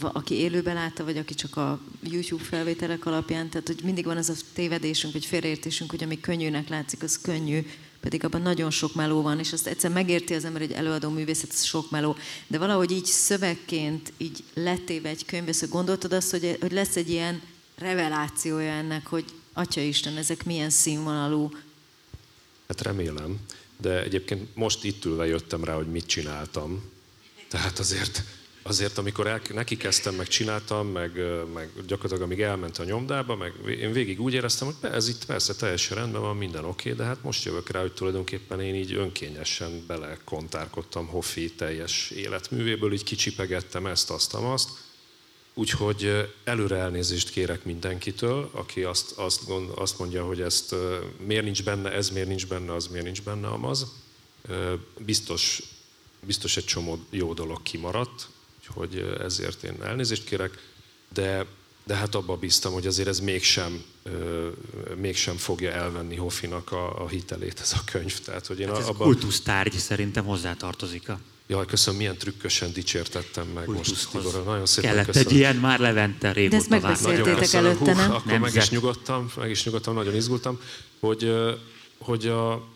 [0.00, 4.28] aki élőben látta, vagy aki csak a YouTube felvételek alapján, tehát hogy mindig van az
[4.28, 7.66] a tévedésünk, vagy félreértésünk, hogy ami könnyűnek látszik, az könnyű,
[8.00, 11.50] pedig abban nagyon sok meló van, és azt egyszer megérti az ember, hogy előadó művészet,
[11.52, 12.16] ez sok meló,
[12.46, 17.10] de valahogy így szövegként, így letéve egy könyvbe, szóval gondoltad azt, hogy, hogy lesz egy
[17.10, 17.42] ilyen
[17.78, 19.24] revelációja ennek, hogy
[19.58, 21.50] Atya Isten, ezek milyen színvonalú?
[22.68, 23.40] Hát remélem,
[23.76, 26.90] de egyébként most itt ülve jöttem rá, hogy mit csináltam.
[27.48, 28.22] Tehát azért,
[28.62, 31.12] azért amikor el, neki kezdtem, meg csináltam, meg,
[31.54, 35.54] meg gyakorlatilag amíg elment a nyomdába, meg én végig úgy éreztem, hogy ez itt persze
[35.54, 39.84] teljesen rendben van, minden oké, de hát most jövök rá, hogy tulajdonképpen én így önkényesen
[39.86, 44.68] belekontárkodtam Hoffi teljes életművéből, így kicsipegettem ezt, azt, azt,
[45.58, 50.74] Úgyhogy előre elnézést kérek mindenkitől, aki azt, azt, gond, azt mondja, hogy ezt
[51.26, 53.86] miért nincs benne, ez miért nincs benne, az miért nincs benne, amaz.
[54.98, 55.62] Biztos,
[56.26, 60.72] biztos egy csomó jó dolog kimaradt, úgyhogy ezért én elnézést kérek,
[61.12, 61.46] de,
[61.88, 63.82] de hát abba bíztam, hogy azért ez mégsem,
[64.96, 68.20] mégsem fogja elvenni Hoffinak a, a hitelét ez a könyv.
[68.20, 69.04] Tehát, hogy én hát ez abba...
[69.04, 74.44] kultusztárgy szerintem hozzátartozik a Jaj, köszönöm, milyen trükkösen dicsértettem meg most Tibor.
[74.44, 75.28] Nagyon szépen Kellett köszönöm.
[75.28, 78.10] egy ilyen már Levente régóta De ezt megbeszéltétek előtte, nem?
[78.10, 78.52] akkor Nemzet.
[78.52, 80.60] meg is nyugodtam, meg is nyugodtam, nagyon izgultam,
[81.00, 81.32] hogy,
[81.98, 82.68] hogy a,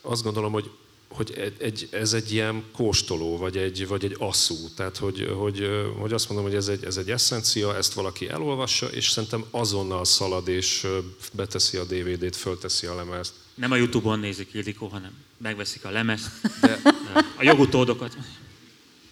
[0.00, 0.70] azt gondolom, hogy
[1.16, 4.54] hogy egy, ez egy ilyen kóstoló, vagy egy, vagy egy asszú.
[4.76, 8.86] Tehát, hogy, hogy, hogy azt mondom, hogy ez egy, ez egy eszencia, ezt valaki elolvassa,
[8.86, 10.86] és szerintem azonnal szalad, és
[11.32, 16.30] beteszi a DVD-t, fölteszi a lemezt, Nem a Youtube-on nézik Ildikó, hanem megveszik a lemezt,
[16.60, 16.80] de
[17.38, 18.16] a jogutódokat.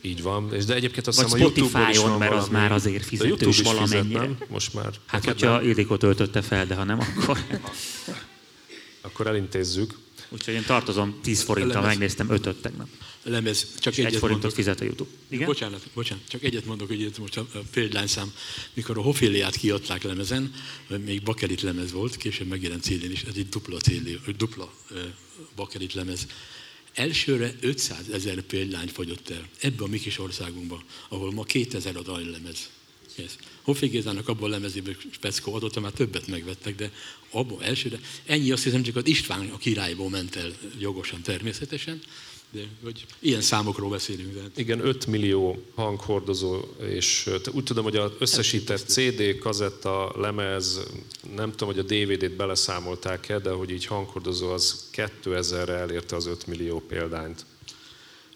[0.01, 2.55] Így van, és de egyébként azt hiszem a YouTube-on is Spotify-on, van mert az valami-
[2.59, 4.21] már azért fizetős YouTube is fizet, valamennyire.
[4.21, 4.37] nem?
[4.49, 4.91] Most már.
[5.07, 5.63] Hát, hogyha?
[5.63, 7.39] Ildikó töltötte fel, de ha nem, akkor...
[9.01, 9.95] Akkor elintézzük.
[10.35, 11.97] Úgyhogy én tartozom 10 forinttal, Lemez.
[11.97, 12.89] megnéztem 5 tegnap.
[13.23, 14.65] lemez, csak És egy egyet forintot mondok.
[14.65, 15.11] fizet a YouTube.
[15.29, 15.47] Igen?
[15.47, 18.33] Bocsánat, bocsánat, csak egyet mondok, hogy itt most a, példányszám,
[18.75, 20.55] mikor a Hoféliát kiadták lemezen,
[21.05, 24.73] még bakelit lemez volt, később megjelent célén is, ez egy dupla célé, dupla
[25.57, 26.27] bakelit lemez.
[26.95, 32.03] Elsőre 500 ezer példány fogyott el, ebbe a mi kis országunkban, ahol ma 2000 a
[32.03, 32.71] dajlemez.
[33.17, 33.37] Ez.
[33.63, 36.93] Hoffi Gézának abban a lemezéből Speckó adott, már többet megvettek, de
[37.31, 42.01] abban elsőre, ennyi azt hiszem csak az István a királyból ment el jogosan természetesen,
[42.51, 44.35] de hogy ilyen számokról beszélünk.
[44.35, 50.81] De hát Igen, 5 millió hanghordozó, és úgy tudom, hogy az összesített CD, kazetta, lemez,
[51.35, 56.47] nem tudom, hogy a DVD-t beleszámolták-e, de hogy így hanghordozó az 2000-re elérte az 5
[56.47, 57.45] millió példányt.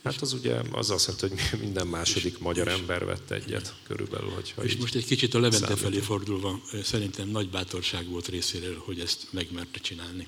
[0.05, 4.65] Hát az ugye az azt jelenti, hogy minden második magyar ember vett egyet körülbelül, hogyha
[4.65, 5.93] És most egy kicsit a Levente számítunk.
[5.93, 10.27] felé fordulva, szerintem nagy bátorság volt részéről, hogy ezt megmerte csinálni.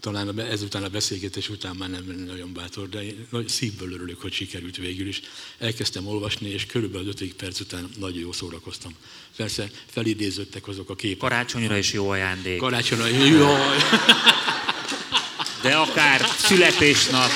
[0.00, 4.32] Talán ezután a beszélgetés után már nem nagyon bátor, de én nagy szívből örülök, hogy
[4.32, 5.20] sikerült végül is.
[5.58, 8.94] Elkezdtem olvasni, és körülbelül 5 perc után nagyon jó szórakoztam.
[9.36, 11.18] Persze felidéződtek azok a képek.
[11.18, 12.58] Karácsonyra is jó ajándék.
[12.58, 13.76] Karácsonyra, jaj!
[15.62, 17.30] De akár születésnap.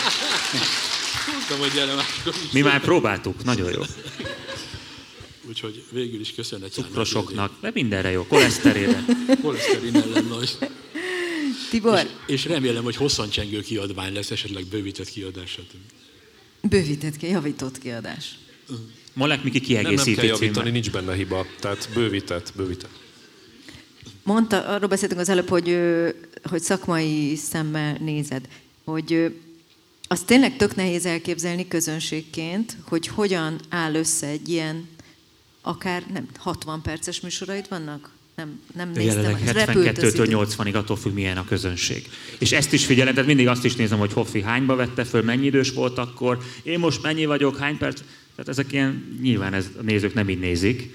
[1.50, 2.02] Mondtam, hogy gyere
[2.46, 2.52] is.
[2.52, 3.82] Mi már próbáltuk, nagyon jó.
[5.48, 6.72] Úgyhogy végül is köszönet.
[6.72, 8.26] Cukrosoknak, de mindenre jó.
[8.26, 9.04] Koleszterére.
[9.42, 10.58] Koleszterin ellen nagy.
[11.70, 15.50] Tibor, És remélem, hogy hosszancsengő kiadvány lesz, esetleg bővített kiadás.
[15.50, 15.76] stb.
[16.62, 18.38] bővített ki, javított kiadás.
[19.12, 20.70] Molek Miki nem, nem kell kiegészíti javítani, címmel.
[20.70, 21.46] nincs benne hiba.
[21.60, 22.90] Tehát bővített, bővített.
[24.22, 25.78] Mondta, arról beszéltünk az előbb, hogy,
[26.42, 28.48] hogy szakmai szemmel nézed,
[28.84, 29.32] hogy
[30.12, 34.88] azt tényleg tök nehéz elképzelni közönségként, hogy hogyan áll össze egy ilyen,
[35.60, 38.10] akár nem 60 perces műsoraid vannak?
[38.36, 39.22] Nem, nem néztem.
[39.22, 40.36] jelenleg az 72-től idő.
[40.36, 42.08] 80-ig attól függ, milyen a közönség.
[42.38, 45.46] És ezt is figyelem, tehát mindig azt is nézem, hogy Hoffi hányba vette föl, mennyi
[45.46, 48.00] idős volt akkor, én most mennyi vagyok, hány perc.
[48.34, 50.94] Tehát ezek ilyen, nyilván ez, a nézők nem így nézik,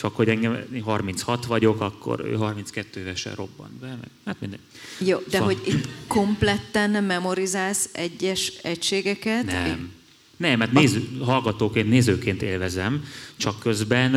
[0.00, 3.86] csak hogy engem én 36 vagyok, akkor ő 32 évesen robbant be.
[3.86, 4.58] meg- Hát minden.
[4.98, 9.44] Jó, de Szóval- hogy itt kompletten memorizálsz egyes egységeket?
[9.44, 9.92] Nem.
[10.36, 13.04] Nem, mert néző, hallgatóként, nézőként élvezem,
[13.36, 14.10] csak közben...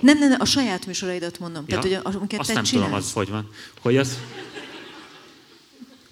[0.00, 1.66] Nem, nem, nem, a saját műsoraidat mondom.
[1.66, 2.86] Tehát, hogy amiket azt te nem csinálsz.
[2.86, 3.50] tudom, az hogy van.
[3.80, 4.18] Hogy az...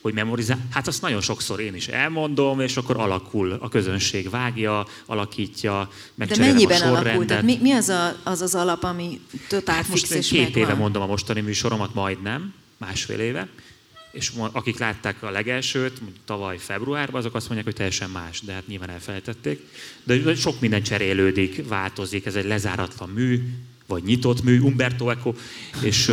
[0.06, 0.58] Hogy memorizál?
[0.70, 6.26] Hát azt nagyon sokszor én is elmondom, és akkor alakul, a közönség vágja, alakítja, De
[6.38, 6.96] mennyiben a alakul?
[6.96, 7.26] sorrendet.
[7.26, 10.40] Tehát mi, mi az, a, az az alap, ami totál Hát fix most és két
[10.42, 10.62] megvan?
[10.62, 13.48] éve mondom a mostani műsoromat, majdnem, másfél éve,
[14.12, 18.66] és akik látták a legelsőt, tavaly februárban, azok azt mondják, hogy teljesen más, de hát
[18.66, 19.68] nyilván elfelejtették.
[20.04, 23.42] De sok minden cserélődik, változik, ez egy lezáratlan mű,
[23.86, 25.34] vagy nyitott mű, Umberto Eco,
[25.82, 26.12] és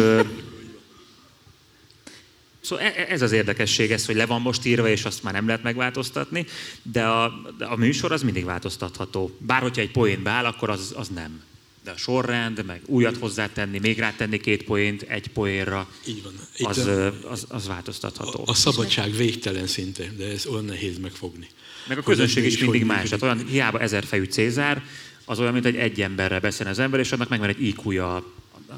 [2.64, 5.34] Szóval e- e- ez az érdekesség, ez, hogy le van most írva, és azt már
[5.34, 6.46] nem lehet megváltoztatni,
[6.82, 9.36] de a, a műsor az mindig változtatható.
[9.38, 11.42] Bár hogyha egy poén beáll, akkor az, az nem.
[11.84, 16.34] De a sorrend, meg újat hozzátenni, még rátenni két poént egy poénra, Így van.
[16.58, 18.44] Itt az, a- az, az változtatható.
[18.46, 21.48] A, a szabadság végtelen szinte, de ez olyan nehéz megfogni.
[21.88, 23.04] Meg a közönség is mindig más.
[23.04, 24.84] Tehát olyan hiába ezerfejű Cézár,
[25.26, 28.32] az olyan, mint egy egy emberrel beszél az ember, és annak megvan egy IQ-ja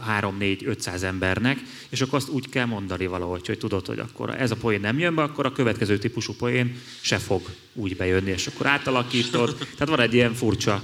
[0.10, 4.56] 3-4-500 embernek, és akkor azt úgy kell mondani valahogy, hogy tudod, hogy akkor ez a
[4.56, 8.66] poén nem jön be, akkor a következő típusú poén se fog úgy bejönni, és akkor
[8.66, 9.56] átalakítod.
[9.58, 10.84] Tehát van egy ilyen furcsa,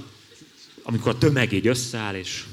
[0.84, 2.44] amikor a tömeg így összeáll, és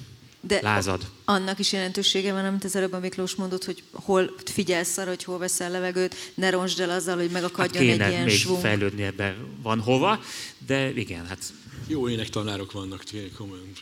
[0.40, 1.02] De lázad.
[1.24, 5.24] annak is jelentősége van, amit az előbb a Miklós mondott, hogy hol figyelsz arra, hogy
[5.24, 8.60] hol veszel levegőt, ne ronsd el azzal, hogy Hát megakadjon egy kéne ilyen még svung.
[8.60, 10.20] fejlődni ebbe van hova,
[10.66, 11.38] de igen, hát
[11.86, 13.72] Jó énektanárok vannak, tényleg komolyan.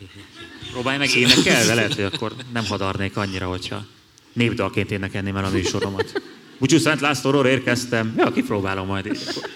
[0.72, 3.84] Próbálj meg énekelve, lehet, hogy akkor nem hadarnék annyira, hogyha
[4.32, 6.22] népdalként énekelném el a műsoromat.
[6.58, 8.14] Búcsú Szent Lászlóról érkeztem.
[8.16, 9.06] Ja, kipróbálom majd.
[9.06, 9.50] És akkor,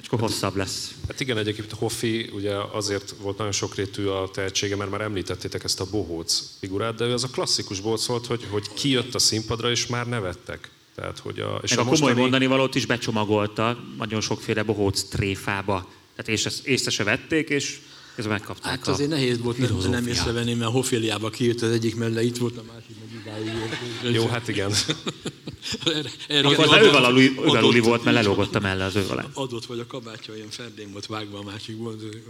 [0.00, 0.94] és akkor hosszabb lesz.
[1.08, 5.80] Hát igen, egyébként Hoffi ugye azért volt nagyon sokrétű a tehetsége, mert már említettétek ezt
[5.80, 9.70] a bohóc figurát, de ő az a klasszikus bohóc volt, hogy, hogy kijött a színpadra,
[9.70, 10.70] és már nevettek.
[10.94, 15.02] Tehát, hogy a, és És a, a komoly mondani valót is becsomagolta nagyon sokféle bohóc
[15.02, 15.88] tréfába.
[16.18, 17.80] Tehát észre, észre se vették, és
[18.14, 21.96] ez megkapták Hát a azért nehéz volt nem, nem észrevenni, mert Hoféliába kijött az egyik
[21.96, 24.14] mellé, itt volt a másik, meg idáig volt.
[24.14, 24.72] Jó, hát igen.
[25.84, 29.06] Erre, erre Akkor adott- az ővel aluli, ővel aluli volt, mert lelógott mellé az ő
[29.10, 29.24] alá.
[29.34, 32.22] Adott vagy a kabátja, olyan ferdén volt vágva a másikból, hogy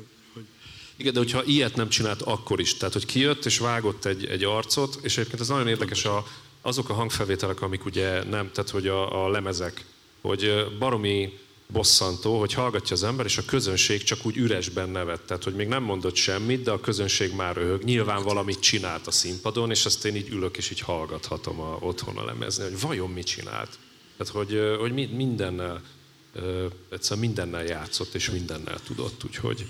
[0.97, 4.45] Igen, de hogyha ilyet nem csinált akkor is, tehát hogy kijött és vágott egy, egy
[4.45, 6.27] arcot, és egyébként ez nagyon érdekes, a,
[6.63, 9.85] azok a hangfelvételek, amik ugye nem, tehát hogy a, a lemezek
[10.21, 11.39] hogy baromi
[11.73, 15.21] bosszantó, hogy hallgatja az ember, és a közönség csak úgy üresben nevet.
[15.21, 17.83] Tehát, hogy még nem mondott semmit, de a közönség már röhög.
[17.83, 22.17] Nyilván valamit csinált a színpadon, és azt én így ülök, és így hallgathatom a, otthon
[22.17, 23.79] a lemezni, hogy vajon mit csinált.
[24.17, 25.83] Tehát, hogy, hogy mindennel,
[26.91, 29.67] egyszerűen mindennel játszott, és mindennel tudott, úgyhogy,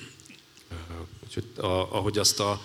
[1.24, 2.60] úgyhogy a, ahogy azt a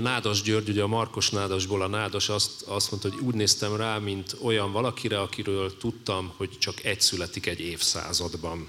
[0.00, 3.98] Nádas György, ugye a Markos Nádasból a Nádas azt, azt mondta, hogy úgy néztem rá,
[3.98, 8.68] mint olyan valakire, akiről tudtam, hogy csak egy születik egy évszázadban.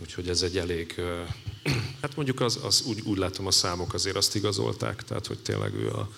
[0.00, 0.94] Úgyhogy ez egy elég,
[2.02, 5.74] hát mondjuk az, az úgy, úgy látom a számok azért azt igazolták, tehát hogy tényleg
[5.74, 6.08] ő, a,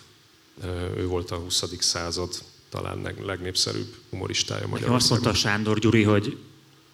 [0.97, 1.65] ő volt a 20.
[1.79, 2.35] század
[2.69, 4.97] talán legnépszerűbb humoristája Magyarországon.
[4.97, 6.39] Azt mondta Sándor Gyuri, hogy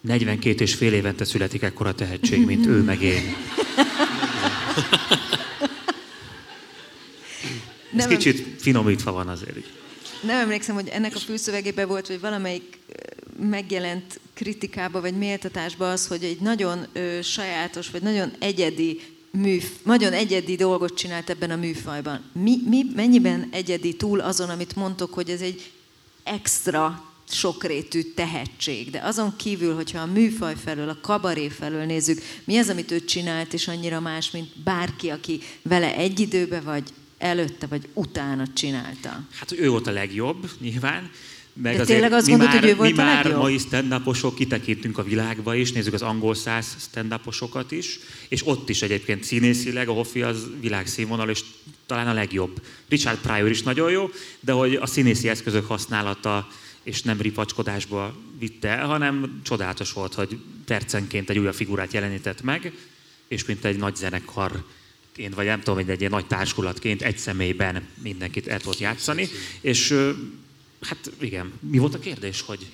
[0.01, 3.23] 42 és fél évente születik ekkora tehetség, mint ő meg én.
[7.97, 9.57] nem kicsit finomítva van azért.
[10.21, 12.79] Nem emlékszem, hogy ennek a főszövegében volt, vagy valamelyik
[13.39, 20.13] megjelent kritikába, vagy méltatásba az, hogy egy nagyon ö, sajátos, vagy nagyon egyedi műf, nagyon
[20.13, 22.23] egyedi dolgot csinált ebben a műfajban.
[22.33, 25.71] Mi, mi, mennyiben egyedi túl azon, amit mondtok, hogy ez egy
[26.23, 28.89] extra sokrétű tehetség.
[28.89, 33.05] De azon kívül, hogyha a műfaj felől, a kabaré felől nézzük, mi az, amit ő
[33.05, 36.83] csinált, és annyira más, mint bárki, aki vele egy időbe vagy
[37.17, 39.25] előtte vagy utána csinálta?
[39.31, 41.11] Hát ő volt a legjobb, nyilván.
[41.61, 43.41] Meg De tényleg azt gondolod, hogy ő volt mi a már legjobb?
[43.41, 47.19] mai stand kitekintünk a világba is, nézzük az angol száz stand
[47.69, 51.43] is, és ott is egyébként színészileg a Hoffi az világszínvonal, és
[51.85, 52.61] talán a legjobb.
[52.89, 54.09] Richard Pryor is nagyon jó,
[54.39, 56.47] de hogy a színészi eszközök használata
[56.83, 62.71] és nem ripacskodásba vitte el, hanem csodálatos volt, hogy percenként egy újabb figurát jelenített meg,
[63.27, 64.63] és mint egy nagy zenekar
[65.17, 69.27] én vagy nem tudom, egy ilyen nagy társulatként egy személyben mindenkit el tudott játszani.
[69.61, 69.95] És
[70.81, 72.65] hát igen, mi volt a kérdés, hogy,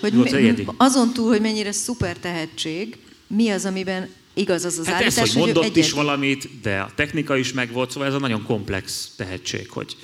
[0.00, 4.78] hogy mi volt mi, azon túl, hogy mennyire szuper tehetség, mi az, amiben igaz az
[4.78, 8.08] az hát állítás, ez, hogy mondott hogy is valamit, de a technika is megvolt, szóval
[8.08, 9.96] ez a nagyon komplex tehetség, hogy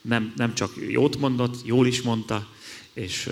[0.00, 2.48] nem, nem csak jót mondott, jól is mondta,
[2.92, 3.28] és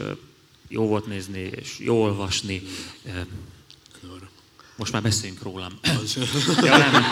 [0.69, 2.63] jó volt nézni, és jó olvasni.
[4.81, 5.73] Most már beszéljünk rólam.
[5.83, 6.19] Az.
[6.65, 7.03] ja, nem.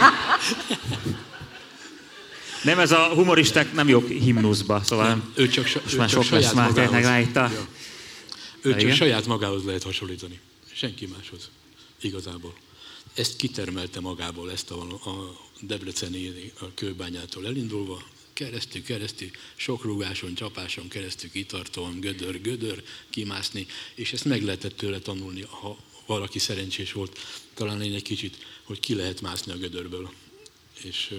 [2.62, 5.32] Nem, ez a humoristák nem jók himnuszba, szóval nem.
[5.34, 7.28] Ő csak, most ő már csak sok lesz már tényleg.
[8.60, 8.94] Ő csak igen?
[8.94, 10.40] saját magához lehet hasonlítani.
[10.72, 11.50] Senki máshoz.
[12.00, 12.54] Igazából.
[13.14, 20.88] Ezt kitermelte magából, ezt a, a Debreceni a kőbányától elindulva, keresztül, keresztül, sok rúgáson, csapáson
[20.88, 25.76] keresztül kitartóan, gödör, gödör, kimászni, és ezt meg lehetett tőle tanulni, ha
[26.06, 27.18] valaki szerencsés volt,
[27.54, 30.10] talán én egy kicsit, hogy ki lehet mászni a gödörből.
[30.82, 31.14] És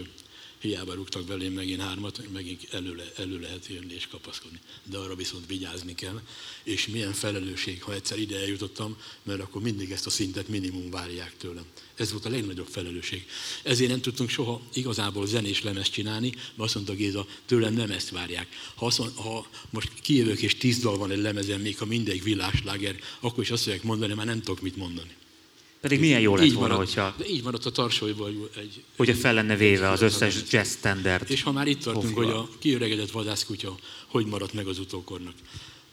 [0.59, 4.59] hiába rúgtak belém megint hármat, megint elő, elő lehet jönni és kapaszkodni.
[4.83, 6.21] De arra viszont vigyázni kell.
[6.63, 11.37] És milyen felelősség, ha egyszer ide eljutottam, mert akkor mindig ezt a szintet minimum várják
[11.37, 11.65] tőlem.
[11.95, 13.25] Ez volt a legnagyobb felelősség.
[13.63, 18.09] Ezért nem tudtunk soha igazából zenés lemezt csinálni, mert azt mondta Géza, tőlem nem ezt
[18.09, 18.47] várják.
[18.75, 22.23] Ha, azt mond, ha most kijövök és tíz dal van egy lemezen, még ha mindegy
[22.23, 25.15] világsláger, akkor is azt fogják mondani, már nem tudok mit mondani.
[25.81, 27.15] Pedig milyen jó lett így volna, maradt, hogyha...
[27.17, 28.83] De így maradt a tarsolyból egy...
[28.95, 31.29] Hogyha fel lenne véve az összes jazz standard.
[31.29, 33.77] És ha már itt tartunk, hogy a kiöregedett vadászkutya
[34.09, 35.35] hogy maradt meg az utókornak.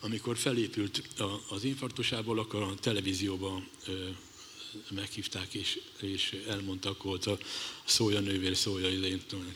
[0.00, 1.02] Amikor felépült
[1.48, 3.68] az infarktusából, akkor a televízióban
[4.90, 7.38] meghívták, és, és elmondtak volt a
[7.84, 9.52] szója nővér, szója, én tudom,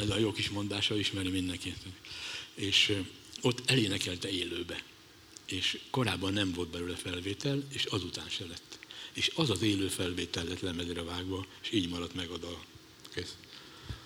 [0.00, 1.74] ez a jó kis mondása, ismeri mindenki.
[2.54, 2.96] És
[3.40, 4.82] ott elénekelte élőbe.
[5.46, 8.78] És korábban nem volt belőle felvétel, és azután se lett.
[9.14, 12.58] És az az élő felvétel lett lemezre vágva, és így maradt meg a dal.
[13.14, 13.34] Kész.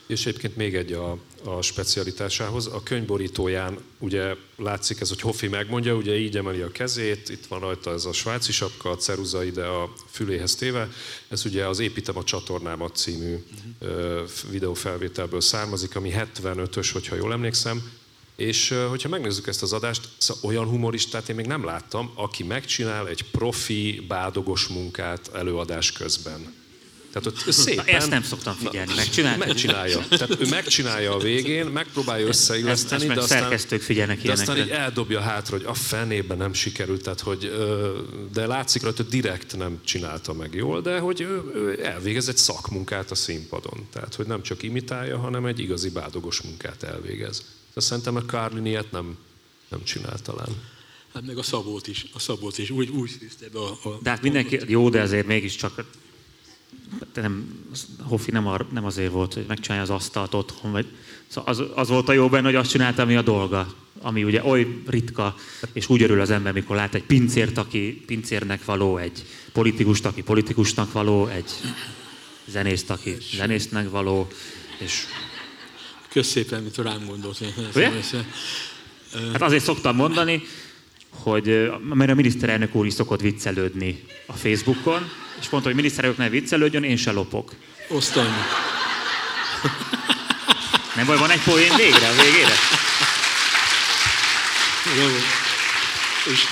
[0.09, 2.67] És egyébként még egy a, a specialitásához.
[2.67, 7.61] A könyvborítóján ugye látszik ez, hogy Hoffi megmondja, ugye így emeli a kezét, itt van
[7.61, 10.91] rajta ez a svájci sapka, a ceruza ide a füléhez téve.
[11.29, 13.37] Ez ugye az Építem a csatornámat című
[13.81, 14.29] uh-huh.
[14.51, 17.91] videófelvételből származik, ami 75-ös, hogyha jól emlékszem.
[18.39, 23.09] És hogyha megnézzük ezt az adást, szóval olyan humoristát én még nem láttam, aki megcsinál
[23.09, 26.55] egy profi, bádogos munkát előadás közben.
[27.13, 27.85] Tehát ott szépen...
[27.85, 29.39] Na, ezt nem szoktam figyelni, megcsinálja.
[29.39, 30.07] Megcsinálja.
[30.09, 35.57] Tehát ő megcsinálja a végén, megpróbálja összeilleszteni, de aztán, figyelnek de aztán így eldobja hátra,
[35.57, 37.53] hogy a fenében nem sikerült, tehát hogy,
[38.33, 42.37] de látszik rajta, hogy direkt nem csinálta meg jól, de hogy ő, ő elvégez egy
[42.37, 43.87] szakmunkát a színpadon.
[43.93, 47.43] Tehát, hogy nem csak imitálja, hanem egy igazi bádogos munkát elvégez.
[47.79, 49.17] De szerintem a Carlin ilyet nem,
[49.69, 50.49] nem csinál talán.
[51.15, 53.99] Hát meg a Szabót is, a Szabót is úgy, úgy szűzte be a, a...
[54.03, 55.85] De hát mindenki, jó, de azért mégiscsak
[57.13, 57.65] de nem,
[58.03, 60.87] Hoffi nem, ar, nem azért volt, hogy megcsinálja az asztalt otthon, vagy
[61.27, 64.45] szóval az, az volt a jó benne, hogy azt csinálta, ami a dolga, ami ugye
[64.45, 65.35] oly ritka,
[65.73, 70.23] és úgy örül az ember, mikor lát egy pincért, aki pincérnek való, egy politikust, aki
[70.23, 71.51] politikusnak való, egy
[72.47, 74.29] zenészt, aki zenésznek való,
[74.79, 75.05] és...
[76.09, 77.39] Kösz szépen, mint rám gondolt.
[79.33, 80.43] Hát azért szoktam mondani,
[81.11, 86.29] hogy mert a miniszterelnök úr is szokott viccelődni a Facebookon, és mondta, hogy miniszterelnök ne
[86.29, 87.53] viccelődjön, én se lopok.
[87.89, 88.29] Osztani.
[90.97, 92.55] Nem baj, van egy poén végre, a végére?
[94.97, 95.07] Jó.
[96.33, 96.45] És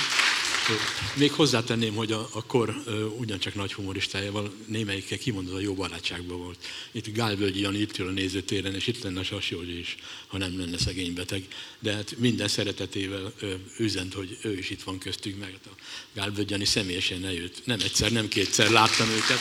[1.17, 6.37] még hozzátenném, hogy a, a kor uh, ugyancsak nagy humoristájával némelyikkel kimondod a jó barátságban
[6.37, 6.57] volt.
[6.91, 9.95] Itt Gálvölgyi Jani itt ül a nézőtéren, és itt lenne a Sas Józsi is,
[10.27, 11.47] ha nem lenne szegény beteg.
[11.79, 15.69] De hát minden szeretetével uh, üzent, hogy ő is itt van köztünk, meg a
[16.13, 17.61] Gálvölgyi Jani személyesen eljött.
[17.65, 19.39] Nem egyszer, nem kétszer láttam őket.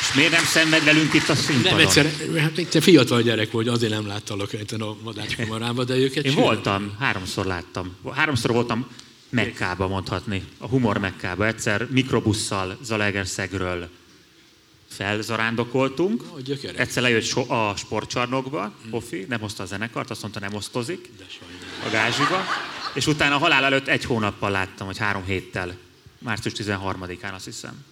[0.00, 1.72] És miért nem szenved velünk itt a színpadon?
[1.72, 6.24] Nem egyszer, hát még te fiatal gyerek vagy, azért nem láttalak a madácskamarában, de őket
[6.24, 6.46] Én sűrűn.
[6.46, 7.96] voltam, háromszor láttam.
[8.14, 8.86] Háromszor voltam
[9.32, 11.46] Mekkába mondhatni, a humor Mekkába.
[11.46, 13.88] Egyszer mikrobusszal Zalaegerszegről
[14.88, 16.40] felzarándokoltunk.
[16.44, 16.78] Gyökerek.
[16.78, 21.24] Egyszer lejött so- a sportcsarnokba, Hofi, nem hozta a zenekart, azt mondta nem osztozik De
[21.86, 22.44] a gázsiba.
[22.94, 25.76] És utána a halál előtt egy hónappal láttam, vagy három héttel.
[26.18, 27.84] Március 13-án azt hiszem.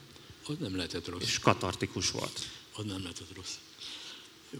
[0.46, 1.22] Az nem lehetett rossz.
[1.22, 2.40] És katartikus volt.
[2.76, 3.54] Az nem lehetett rossz.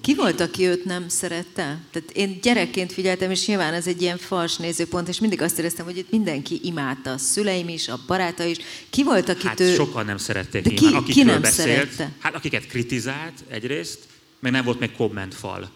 [0.01, 1.79] Ki volt, aki őt nem szerette?
[1.91, 5.85] Tehát én gyerekként figyeltem, és nyilván ez egy ilyen fals nézőpont, és mindig azt éreztem,
[5.85, 8.57] hogy itt mindenki imádta, a szüleim is, a baráta is.
[8.91, 9.75] Ki volt, akit Hát ő...
[9.75, 11.69] sokan nem szerették De ki- nyilván, ki akikről nem beszélt.
[11.93, 12.13] szerette?
[12.19, 13.99] Hát akiket kritizált egyrészt,
[14.39, 15.71] meg nem volt még kommentfal.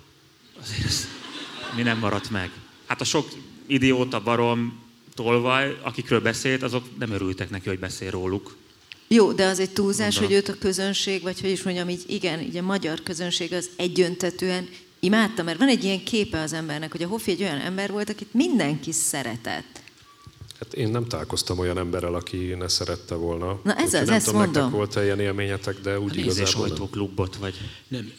[0.62, 1.06] Azért ez
[1.76, 2.50] mi nem maradt meg.
[2.86, 3.28] Hát a sok
[3.66, 4.82] idióta, barom,
[5.14, 8.56] tolvaj, akikről beszélt, azok nem örültek neki, hogy beszél róluk.
[9.14, 10.28] Jó, de az egy túlzás, Gondolom.
[10.28, 13.68] hogy őt a közönség, vagy hogy is mondjam, így igen, így a magyar közönség az
[13.76, 14.68] egyöntetően
[15.00, 18.10] imádta, mert van egy ilyen képe az embernek, hogy a Hoffi egy olyan ember volt,
[18.10, 19.82] akit mindenki szeretett.
[20.58, 23.60] Hát én nem találkoztam olyan emberrel, aki ne szerette volna.
[23.64, 24.78] Na ez az, nem ezt tudom, nektek mondom.
[24.78, 26.90] volt-e ilyen élményetek, de úgy Nézés igazából nem.
[26.90, 27.54] klubot, vagy
[27.88, 28.12] Nem,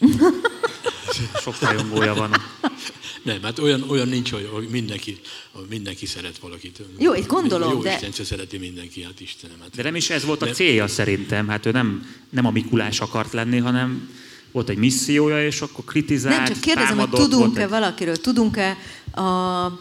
[1.42, 2.30] sok rajongója van.
[3.26, 5.18] nem hát olyan, olyan nincs, hogy hogy mindenki,
[5.52, 6.80] hogy mindenki szeret valakit.
[6.98, 9.56] Jó, itt gondolom, Jó de- Isten se szereti mindenki, hát Istenem.
[9.60, 9.70] Hát.
[9.76, 10.54] De nem is ez volt a Nem.
[10.54, 11.48] célja szerintem.
[11.48, 14.10] Hát ő nem, nem a Mikulás akart lenni, hanem
[14.52, 18.16] volt egy missziója, és akkor kritizált, Nem, csak kérdezem, hogy támadott, tudunk-e volt egy- valakiről,
[18.16, 18.76] tudunk-e
[19.22, 19.80] a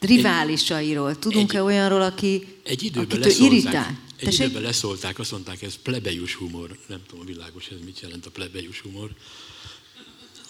[0.00, 3.98] riválisairól, tudunk-e Egy- olyanról, aki, Egy időben akit irritál?
[4.18, 4.40] egy Tessék?
[4.44, 6.76] időben leszólták, azt mondták, ez plebejus humor.
[6.86, 9.10] Nem tudom, világos ez mit jelent a plebejus humor.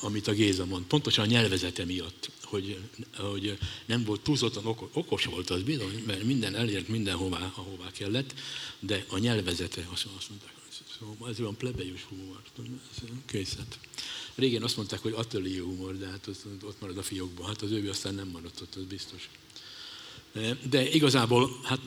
[0.07, 0.85] Amit a Géza mond.
[0.85, 2.79] Pontosan a nyelvezete miatt, hogy,
[3.17, 8.35] hogy nem volt túlzottan okos, volt az bizony, mert minden elért mindenhová, ahová kellett,
[8.79, 10.55] de a nyelvezete, azt, mondták,
[10.99, 12.41] szóval ez olyan plebejus humor.
[12.57, 13.79] Ez Készlet.
[14.35, 17.47] Régen azt mondták, hogy atelier humor, de hát ott, ott marad a fiókban.
[17.47, 19.29] Hát az ő aztán nem maradt ott, az biztos.
[20.69, 21.81] De igazából hát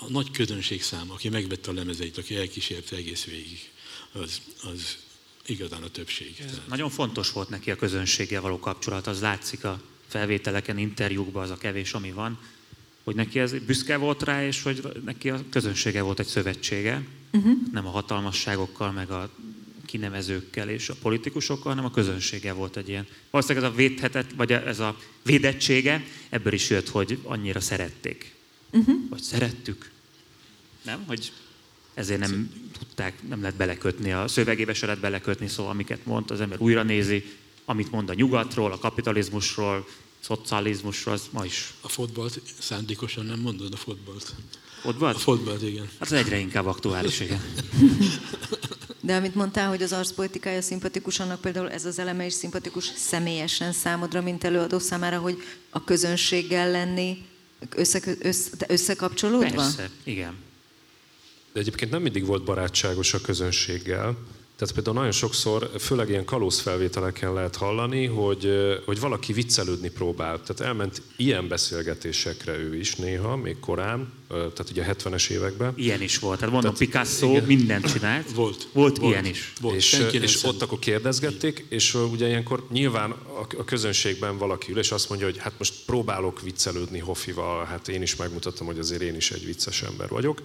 [0.00, 3.70] a nagy közönség szám, aki megvette a lemezeit, aki elkísérte egész végig,
[4.12, 4.96] az, az
[5.52, 6.36] igazán a többség.
[6.36, 11.50] Tehát, Nagyon fontos volt neki a közönséggel való kapcsolat, az látszik a felvételeken, interjúkban, az
[11.50, 12.38] a kevés, ami van,
[13.04, 17.52] hogy neki ez büszke volt rá, és hogy neki a közönsége volt egy szövetsége, uh-huh.
[17.72, 19.30] nem a hatalmasságokkal, meg a
[19.86, 23.06] kinevezőkkel és a politikusokkal, hanem a közönsége volt egy ilyen.
[23.30, 28.34] Valószínűleg ez a védhetet, vagy ez a védettsége ebből is jött, hogy annyira szerették.
[28.70, 29.08] Uh-huh.
[29.08, 29.90] Vagy szerettük.
[30.82, 31.04] Nem?
[31.06, 31.32] Hogy
[31.94, 32.52] ezért nem
[32.86, 36.82] tudták, nem lehet belekötni, a szövegébe se lehet belekötni, szóval amiket mond, az ember újra
[36.82, 37.24] nézi,
[37.64, 39.86] amit mond a nyugatról, a kapitalizmusról,
[40.20, 44.34] szocializmusról, az ma is a fotbalt szándékosan nem mondod a fotbalt.
[44.84, 45.88] ott A fotbalt, igen.
[45.98, 47.40] Hát az egyre inkább aktuális, igen.
[49.04, 53.72] De amit mondtál, hogy az arcpolitikája szimpatikus, annak például ez az eleme is szimpatikus személyesen
[53.72, 57.24] számodra, mint előadó számára, hogy a közönséggel lenni,
[57.70, 59.54] össze, össze, összekapcsolódva?
[59.54, 60.34] Persze, igen.
[61.52, 64.16] De egyébként nem mindig volt barátságos a közönséggel.
[64.56, 68.50] Tehát például nagyon sokszor, főleg ilyen kalózfelvételeken lehet hallani, hogy,
[68.84, 70.40] hogy valaki viccelődni próbál.
[70.40, 75.72] Tehát elment ilyen beszélgetésekre ő is néha, még korán, tehát ugye a 70-es években.
[75.76, 76.38] Ilyen is volt.
[76.38, 77.44] Tehát mondom, Tehát, Picasso igen.
[77.44, 78.32] mindent csinált.
[78.32, 78.68] Volt.
[78.72, 79.12] Volt, Volt.
[79.12, 79.52] ilyen is.
[79.60, 79.76] Volt.
[79.76, 84.78] és, senki és ott akkor kérdezgették, és ugye ilyenkor nyilván a, a közönségben valaki ül,
[84.78, 89.02] és azt mondja, hogy hát most próbálok viccelődni Hoffival, hát én is megmutattam, hogy azért
[89.02, 90.42] én is egy vicces ember vagyok.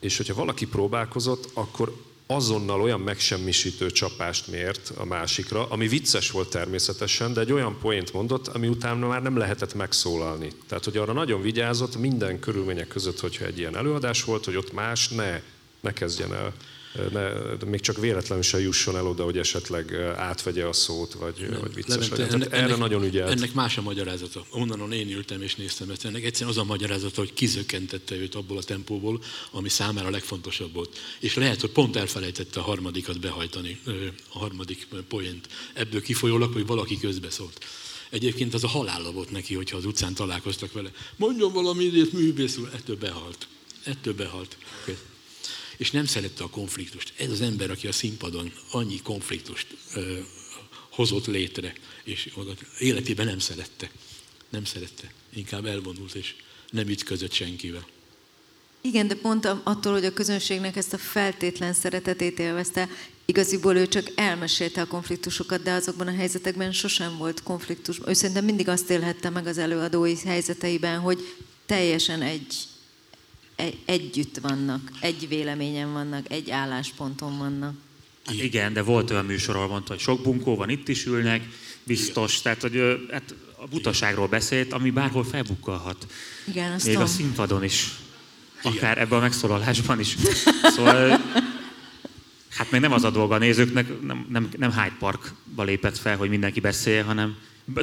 [0.00, 1.92] És hogyha valaki próbálkozott, akkor
[2.26, 8.12] azonnal olyan megsemmisítő csapást mért a másikra, ami vicces volt természetesen, de egy olyan poént
[8.12, 10.52] mondott, ami utána már nem lehetett megszólalni.
[10.68, 14.72] Tehát, hogy arra nagyon vigyázott minden körülmények között, hogyha egy ilyen előadás volt, hogy ott
[14.72, 15.40] más ne,
[15.80, 16.52] ne kezdjen el
[17.12, 17.32] ne,
[17.66, 21.74] még csak véletlenül se jusson el oda, hogy esetleg átvegye a szót, vagy, nem, vagy
[21.74, 22.34] vicces Levente, legyen.
[22.34, 23.30] Ennek, erre nagyon ügyelt.
[23.30, 24.46] Ennek más a magyarázata.
[24.50, 26.04] Onnan én ültem és néztem ezt.
[26.04, 30.72] Ennek egyszerűen az a magyarázata, hogy kizökkentette őt abból a tempóból, ami számára a legfontosabb
[30.72, 30.98] volt.
[31.20, 33.80] És lehet, hogy pont elfelejtette a harmadikat behajtani,
[34.32, 35.48] a harmadik poént.
[35.74, 37.64] Ebből kifolyólag, hogy valaki közbeszólt.
[38.10, 40.90] Egyébként az a halála volt neki, hogyha az utcán találkoztak vele.
[41.16, 43.46] Mondjon valami idét művész úr, ettől behalt.
[43.84, 44.56] Ettől behalt.
[45.80, 47.12] És nem szerette a konfliktust.
[47.16, 50.18] Ez az ember, aki a színpadon annyi konfliktust ö,
[50.90, 51.72] hozott létre,
[52.04, 52.28] és
[52.78, 53.90] életében nem szerette.
[54.48, 55.12] Nem szerette.
[55.34, 56.34] Inkább elvonult, és
[56.70, 57.86] nem ütközött senkivel.
[58.80, 62.88] Igen, de pont attól, hogy a közönségnek ezt a feltétlen szeretetét élvezte,
[63.24, 68.00] igaziból ő csak elmesélte a konfliktusokat, de azokban a helyzetekben sosem volt konfliktus.
[68.06, 71.34] Ő szerintem mindig azt élhette meg az előadói helyzeteiben, hogy
[71.66, 72.54] teljesen egy,
[73.84, 77.74] együtt vannak, egy véleményen vannak, egy állásponton vannak.
[78.30, 81.48] Igen, de volt olyan műsor, ahol mondta, hogy sok bunkó van, itt is ülnek,
[81.84, 82.30] biztos.
[82.30, 82.42] Igen.
[82.42, 86.06] Tehát, hogy hát a butaságról beszélt, ami bárhol felbukkalhat.
[86.44, 87.08] Igen, azt Még tudom.
[87.08, 87.88] a színpadon is.
[88.62, 90.16] Akár ebben a megszólalásban is.
[90.62, 91.20] Szóval
[92.50, 96.16] Hát még nem az a dolga a nézőknek, nem, nem, nem Hyde Parkba lépett fel,
[96.16, 97.36] hogy mindenki beszél, hanem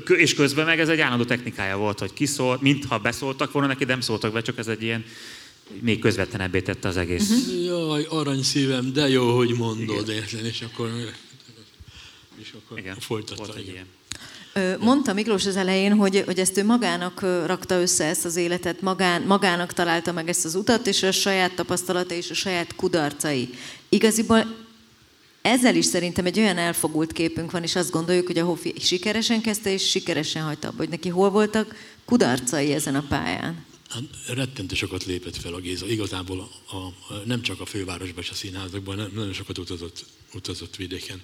[0.07, 3.91] és közben meg ez egy állandó technikája volt, hogy kiszólt, mintha beszóltak volna neki, de
[3.91, 5.05] nem szóltak be, csak ez egy ilyen
[5.81, 7.29] még közvetlenebbé tette az egész.
[7.29, 7.65] Uh-huh.
[7.65, 10.89] Jaj, arany szívem, de jó, hogy mondod, érted, és akkor,
[12.41, 13.43] és akkor Igen, folytatta.
[13.43, 13.85] Volt egy ilyen.
[14.79, 19.21] Mondta Miklós az elején, hogy, hogy ezt ő magának rakta össze ezt az életet, magán,
[19.21, 23.49] magának találta meg ezt az utat, és a saját tapasztalata és a saját kudarcai.
[23.89, 24.55] Igaziból
[25.41, 29.41] ezzel is szerintem egy olyan elfogult képünk van, és azt gondoljuk, hogy a Hofi sikeresen
[29.41, 33.65] kezdte, és sikeresen hagyta abba, hogy neki hol voltak kudarcai ezen a pályán.
[33.89, 35.87] Hát, rettentő sokat lépett fel a Géza.
[35.87, 36.93] Igazából a, a,
[37.25, 41.21] nem csak a fővárosban és a színházakban, nem, nagyon sokat utazott, utazott vidéken,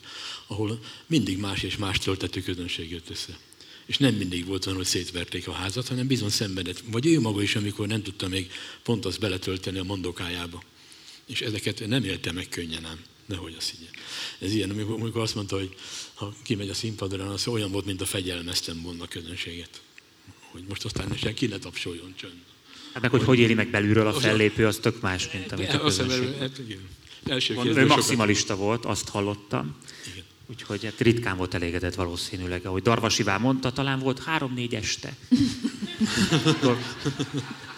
[0.48, 3.38] ahol mindig más és más töltető közönség jött össze.
[3.86, 6.84] És nem mindig volt olyan, hogy szétverték a házat, hanem bizony szenvedett.
[6.86, 8.52] Vagy ő maga is, amikor nem tudta még
[8.84, 10.64] pont azt beletölteni a mondokájába.
[11.26, 13.00] És ezeket nem élte meg könnyen ám.
[13.26, 13.90] Nehogy azt így.
[14.40, 15.76] Ez ilyen, amikor azt mondta, hogy
[16.14, 19.82] ha kimegy a színpadra, az olyan volt, mint a fegyelmeztem volna a közönséget.
[20.52, 22.53] Hogy most aztán senki ne tapsoljon csönd.
[22.94, 25.80] Hát meg, hogy hogy éli meg belülről a fellépő, az tök más, mint amit a
[25.80, 26.38] közönség.
[26.40, 26.62] Hát,
[27.26, 29.76] Első ő maximalista volt, azt hallottam.
[30.12, 30.24] Igen.
[30.50, 32.66] Úgyhogy hát ritkán volt elégedett valószínűleg.
[32.66, 35.14] Ahogy Darvasivá mondta, talán volt három-négy este.
[36.56, 36.78] szóval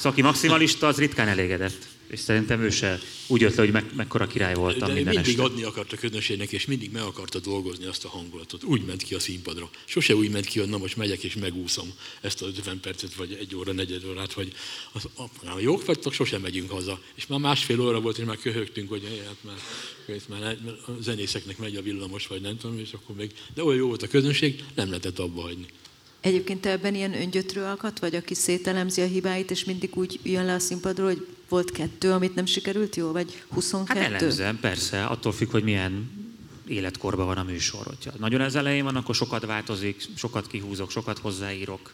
[0.03, 4.27] aki maximalista, az ritkán elégedett és szerintem ő se úgy jött le, hogy meg, mekkora
[4.27, 5.43] király voltam De minden mindig este.
[5.43, 8.63] adni akart a közönségnek, és mindig meg akarta dolgozni azt a hangulatot.
[8.63, 9.69] Úgy ment ki a színpadra.
[9.85, 13.37] Sose úgy ment ki, hogy na most megyek és megúszom ezt az 50 percet, vagy
[13.39, 14.53] egy óra, negyed órát, vagy
[14.91, 15.07] az,
[15.45, 16.99] ha jók vagytok, sosem megyünk haza.
[17.15, 21.75] És már másfél óra volt, és már köhögtünk, hogy hát már, már a zenészeknek megy
[21.75, 24.87] a villamos, vagy nem tudom, és akkor még, de olyan jó volt a közönség, nem
[24.87, 25.65] lehetett abba hagyni.
[26.25, 30.45] Egyébként te ebben ilyen öngyötrő alkat vagy, aki szételemzi a hibáit, és mindig úgy jön
[30.45, 33.99] le a színpadról, hogy volt kettő, amit nem sikerült jól, vagy 22?
[33.99, 36.11] Hát elemzem, persze, attól függ, hogy milyen
[36.67, 37.85] életkorban van a műsor.
[37.85, 41.93] Hogyha nagyon az elején van, akkor sokat változik, sokat kihúzok, sokat hozzáírok.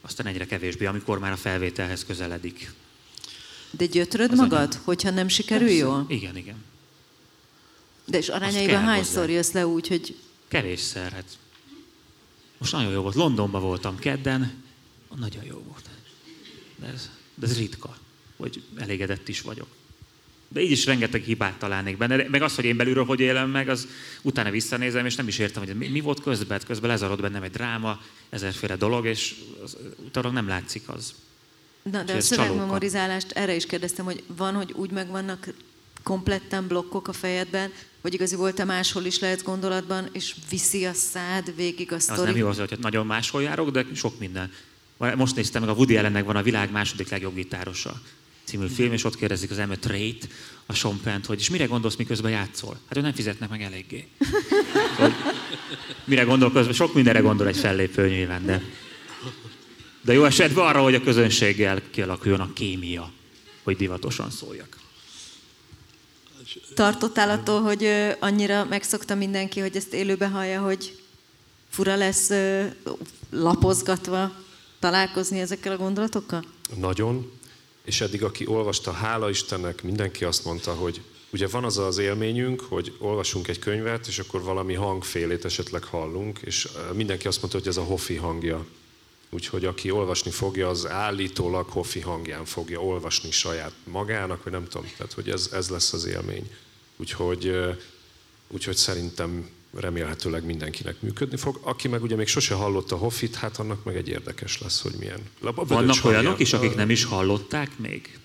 [0.00, 2.72] Aztán egyre kevésbé, amikor már a felvételhez közeledik.
[3.70, 4.84] De gyötröd az magad, anyag.
[4.84, 5.82] hogyha nem sikerül persze.
[5.82, 6.04] jól?
[6.08, 6.64] Igen, igen.
[8.04, 10.16] De és arányaiban hányszor jössz le úgy, hogy...
[10.48, 11.38] Kevésszer, hát
[12.58, 13.14] most nagyon jó volt.
[13.14, 14.64] Londonban voltam kedden,
[15.14, 15.88] nagyon jó volt.
[16.76, 17.96] De ez, de ez ritka,
[18.36, 19.68] hogy elégedett is vagyok.
[20.48, 22.28] De így is rengeteg hibát találnék benne.
[22.28, 23.88] Meg az, hogy én belülről hogy élem meg, az
[24.22, 26.58] utána visszanézem, és nem is értem, hogy mi, mi volt közben.
[26.58, 28.00] Hát közben lezarod bennem egy dráma,
[28.30, 29.76] ezerféle dolog, és az,
[30.06, 31.14] utána nem látszik az.
[31.82, 35.48] Na, de a szövegmemorizálást erre is kérdeztem, hogy van, hogy úgy megvannak
[36.02, 37.72] kompletten blokkok a fejedben,
[38.06, 42.20] hogy igazi te máshol is lehetsz gondolatban, és viszi a szád végig a sztori.
[42.20, 44.52] Az nem jó az, hogy nagyon máshol járok, de sok minden.
[45.16, 48.00] Most néztem meg, a Woody Allennek van a világ második legjobb gitárosa
[48.44, 50.26] című film, és ott kérdezik az Emmet Rate,
[50.66, 52.78] a Sean Pent, hogy és mire gondolsz, miközben játszol?
[52.88, 54.08] Hát ő nem fizetnek meg eléggé.
[54.98, 55.12] Hogy
[56.04, 56.74] mire gondol közben?
[56.74, 58.62] Sok mindenre gondol egy fellépő nyilván, de,
[60.00, 63.12] de jó esetben arra, hogy a közönséggel kialakuljon a kémia,
[63.62, 64.84] hogy divatosan szóljak.
[66.74, 67.88] Tartottál attól, hogy
[68.18, 70.98] annyira megszokta mindenki, hogy ezt élőbe hallja, hogy
[71.68, 72.30] fura lesz
[73.30, 74.32] lapozgatva
[74.78, 76.44] találkozni ezekkel a gondolatokkal?
[76.76, 77.32] Nagyon.
[77.84, 82.60] És eddig, aki olvasta, hála Istennek, mindenki azt mondta, hogy ugye van az az élményünk,
[82.60, 87.68] hogy olvasunk egy könyvet, és akkor valami hangfélét esetleg hallunk, és mindenki azt mondta, hogy
[87.68, 88.66] ez a Hoffi hangja.
[89.30, 94.90] Úgyhogy aki olvasni fogja, az állítólag Hoffi hangján fogja olvasni saját magának, vagy nem tudom,
[94.96, 96.50] tehát hogy ez, ez lesz az élmény.
[96.96, 97.52] Úgyhogy,
[98.48, 101.60] úgyhogy szerintem remélhetőleg mindenkinek működni fog.
[101.62, 105.20] Aki meg ugye még sose hallotta Hoffit, hát annak meg egy érdekes lesz, hogy milyen.
[105.40, 108.18] A Vannak olyanok is, akik nem is hallották még?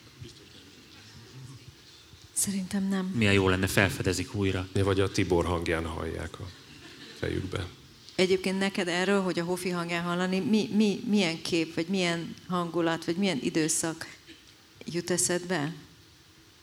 [2.33, 3.05] Szerintem nem.
[3.05, 4.67] Milyen jó lenne, felfedezik újra.
[4.73, 6.47] Vagy a Tibor hangján hallják a
[7.19, 7.67] fejükbe.
[8.21, 13.05] Egyébként neked erről, hogy a Hofi hangján hallani, mi, mi, milyen kép, vagy milyen hangulat,
[13.05, 14.07] vagy milyen időszak
[14.85, 15.73] jut eszedbe?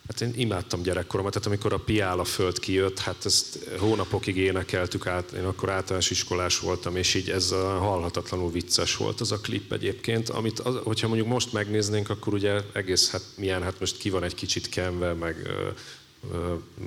[0.09, 5.07] Hát én imádtam gyerekkoromat, tehát amikor a Piál a föld kijött, hát ezt hónapokig énekeltük
[5.07, 9.41] át, én akkor általános iskolás voltam, és így ez a halhatatlanul vicces volt az a
[9.41, 13.97] klip egyébként, amit, az, hogyha mondjuk most megnéznénk, akkor ugye egész, hát milyen, hát most
[13.97, 15.37] ki van egy kicsit kenve, meg,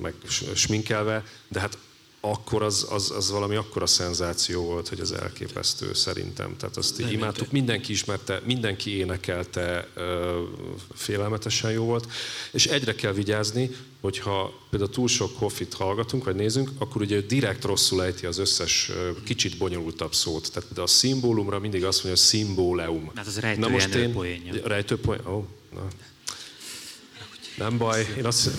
[0.02, 0.14] meg
[0.54, 1.78] sminkelve, de hát
[2.24, 6.56] akkor az, az, az valami akkora szenzáció volt, hogy az elképesztő szerintem.
[6.56, 9.88] Tehát azt így imádtuk, mindenki ismerte, mindenki énekelte,
[10.94, 12.06] félelmetesen jó volt.
[12.50, 13.70] És egyre kell vigyázni,
[14.00, 18.90] hogyha például túl sok hoffit hallgatunk, vagy nézünk, akkor ugye direkt rosszul ejti az összes
[19.24, 20.48] kicsit bonyolultabb szót.
[20.48, 23.10] Tehát például a szimbólumra mindig azt mondja, hogy szimbóleum.
[23.14, 24.54] Hát az rejtő Na most én, poénja.
[24.64, 25.44] Rejtő poén, oh,
[25.74, 25.88] na.
[27.56, 28.50] Nem baj, én azt...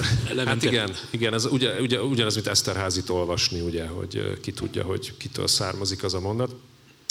[0.45, 5.17] Hát igen, igen ez ugye, ugye, ugyanaz, mint Eszterházit olvasni, ugye, hogy ki tudja, hogy
[5.17, 6.55] kitől származik az a mondat.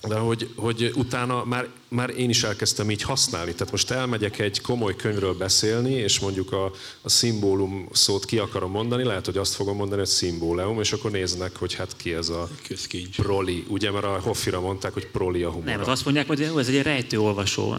[0.08, 3.52] De hogy, hogy utána már, már én is elkezdtem így használni.
[3.52, 6.72] Tehát most elmegyek egy komoly könyvről beszélni, és mondjuk a,
[7.02, 11.10] a szimbólum szót ki akarom mondani, lehet, hogy azt fogom mondani, hogy szimbóleum, és akkor
[11.10, 13.16] néznek, hogy hát ki ez a Közkincs.
[13.16, 13.64] proli.
[13.68, 15.64] Ugye, mert a Hoffira mondták, hogy proli a humor.
[15.64, 17.74] Nem, azt mondják, hogy ez egy rejtő olvasó.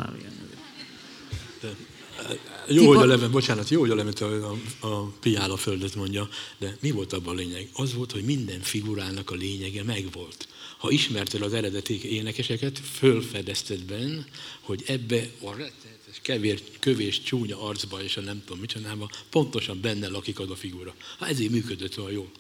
[2.68, 5.96] Jó, hogy a levent, bocsánat, jó, hogy a levent a, a, a piál a földet
[5.96, 7.70] mondja, de mi volt abban a lényeg?
[7.74, 10.48] Az volt, hogy minden figurának a lényege megvolt.
[10.78, 14.26] Ha ismerted az eredeti énekeseket, fölfedezted benne,
[14.62, 19.82] hogy ebbe a rettenetes, kevér, kövés, csúnya arcba és a nem tudom mit csinálva, pontosan
[19.82, 20.94] benne lakik az a figura.
[21.20, 22.32] Ha ezért működött olyan jól.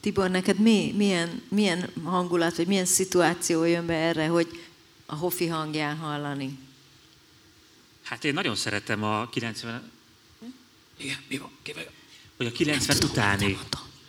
[0.00, 4.48] Tibor, neked mi, milyen, milyen hangulat, vagy milyen szituáció jön be erre, hogy
[5.06, 6.58] a hofi hangján hallani?
[8.04, 9.90] Hát én nagyon szeretem a 90...
[10.96, 11.50] Igen, mi van?
[12.36, 13.58] Hogy a 90 utáni,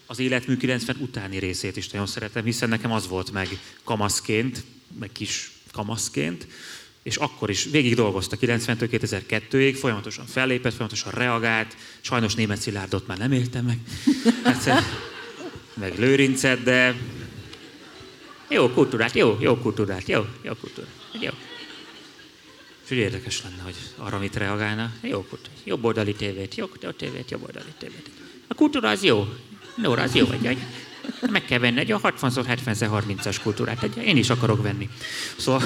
[0.06, 4.64] az életmű 90 utáni részét is nagyon szeretem, hiszen nekem az volt meg kamaszként,
[5.00, 6.48] meg kis kamaszként,
[7.04, 13.18] és akkor is végig dolgozta 90-től 2002-ig, folyamatosan fellépett, folyamatosan reagált, sajnos német Szilárdot már
[13.18, 13.80] nem éltem meg,
[14.54, 14.84] egyszer,
[15.74, 16.96] meg Lőrincet, de
[18.50, 21.32] jó kultúrát, jó, jó kultúrát, jó, jó kultúrát, jó.
[22.86, 24.92] És úgy érdekes lenne, hogy arra mit reagálna.
[25.02, 25.26] Jó,
[25.64, 28.10] jobb oldali tévét, jó, jó tévét, jobb oldali tévét.
[28.48, 29.28] A kultúra az jó.
[29.76, 30.58] Nóra, az jó vagy.
[31.32, 33.84] Meg kell venni egy a 60-70-30-as kultúrát.
[33.84, 34.90] Egy, én is akarok venni.
[35.38, 35.62] Szóval,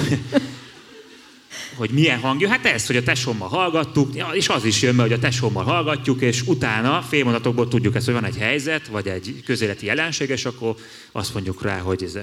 [1.74, 2.48] hogy milyen hangja?
[2.48, 6.20] Hát ez, hogy a tesómmal hallgattuk, és az is jön be, hogy a tesómmal hallgatjuk,
[6.20, 10.74] és utána félmondatokból tudjuk ezt, hogy van egy helyzet, vagy egy közéleti jelenség, és akkor
[11.12, 12.18] azt mondjuk rá, hogy ez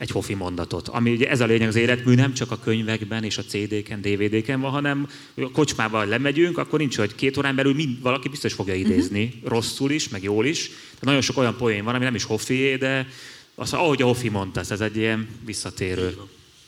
[0.00, 0.88] egy hofi mondatot.
[0.88, 4.60] Ami ugye ez a lényeg az életmű, nem csak a könyvekben és a CD-ken, DVD-ken
[4.60, 8.74] van, hanem a kocsmában lemegyünk, akkor nincs, hogy két órán belül mind, valaki biztos fogja
[8.74, 8.84] mhm.
[8.84, 9.50] idézni, uh-huh.
[9.50, 10.68] rosszul is, meg jól is.
[10.68, 13.08] De nagyon sok olyan poén van, ami nem is hofi, de
[13.54, 16.16] az, ahogy a hofi mondta, ez egy ilyen visszatérő.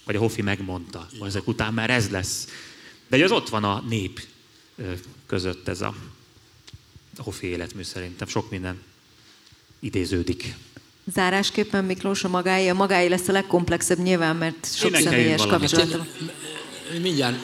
[0.05, 2.49] Vagy a hofi megmondta, vagy ezek után már ez lesz.
[3.09, 4.21] De az ott van a nép
[5.27, 5.95] között ez a,
[7.17, 8.29] a hofi életmű szerintem.
[8.29, 8.83] Sok minden
[9.81, 10.55] idéződik.
[11.05, 16.07] Zárásképpen Miklós a magáé, a magáé lesz a legkomplexebb nyilván, mert sok személyes kapcsolat.
[17.01, 17.37] Mindjárt,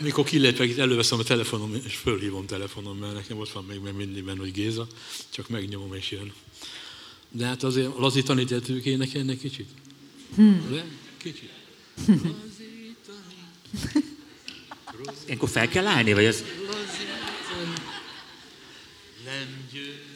[0.00, 3.96] amikor kilépek, itt előveszem a telefonom, és fölhívom telefonom, mert nekem ott van még mert
[3.96, 4.86] mindig benne, hogy Géza,
[5.30, 6.32] csak megnyomom és jön.
[7.30, 9.68] De hát azért lazítani tettük énekelni kicsit.
[10.34, 10.66] Hmm.
[10.70, 10.84] De?
[11.16, 11.50] Kicsit.
[15.24, 16.44] Ilyenkor fel kell állni, vagy ez?
[19.24, 20.11] Nem győzlek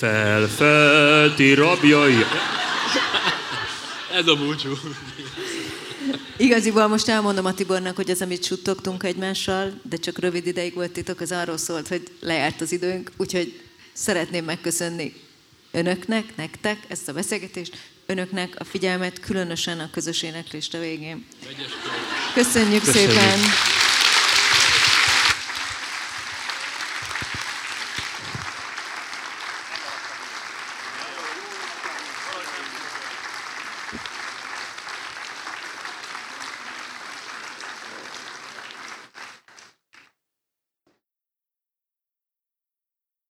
[0.00, 2.24] Felfelti rabjai.
[4.12, 4.78] Ez a búcsú.
[6.36, 10.90] Igaziból most elmondom a Tibornak, hogy az, amit suttogtunk egymással, de csak rövid ideig volt
[10.90, 13.60] titok, az arról szólt, hogy lejárt az időnk, úgyhogy
[13.92, 15.14] szeretném megköszönni
[15.70, 17.76] önöknek, nektek ezt a beszélgetést,
[18.06, 21.26] önöknek a figyelmet, különösen a közös éneklést a végén.
[22.34, 23.10] Köszönjük, Köszönjük.
[23.10, 23.38] szépen!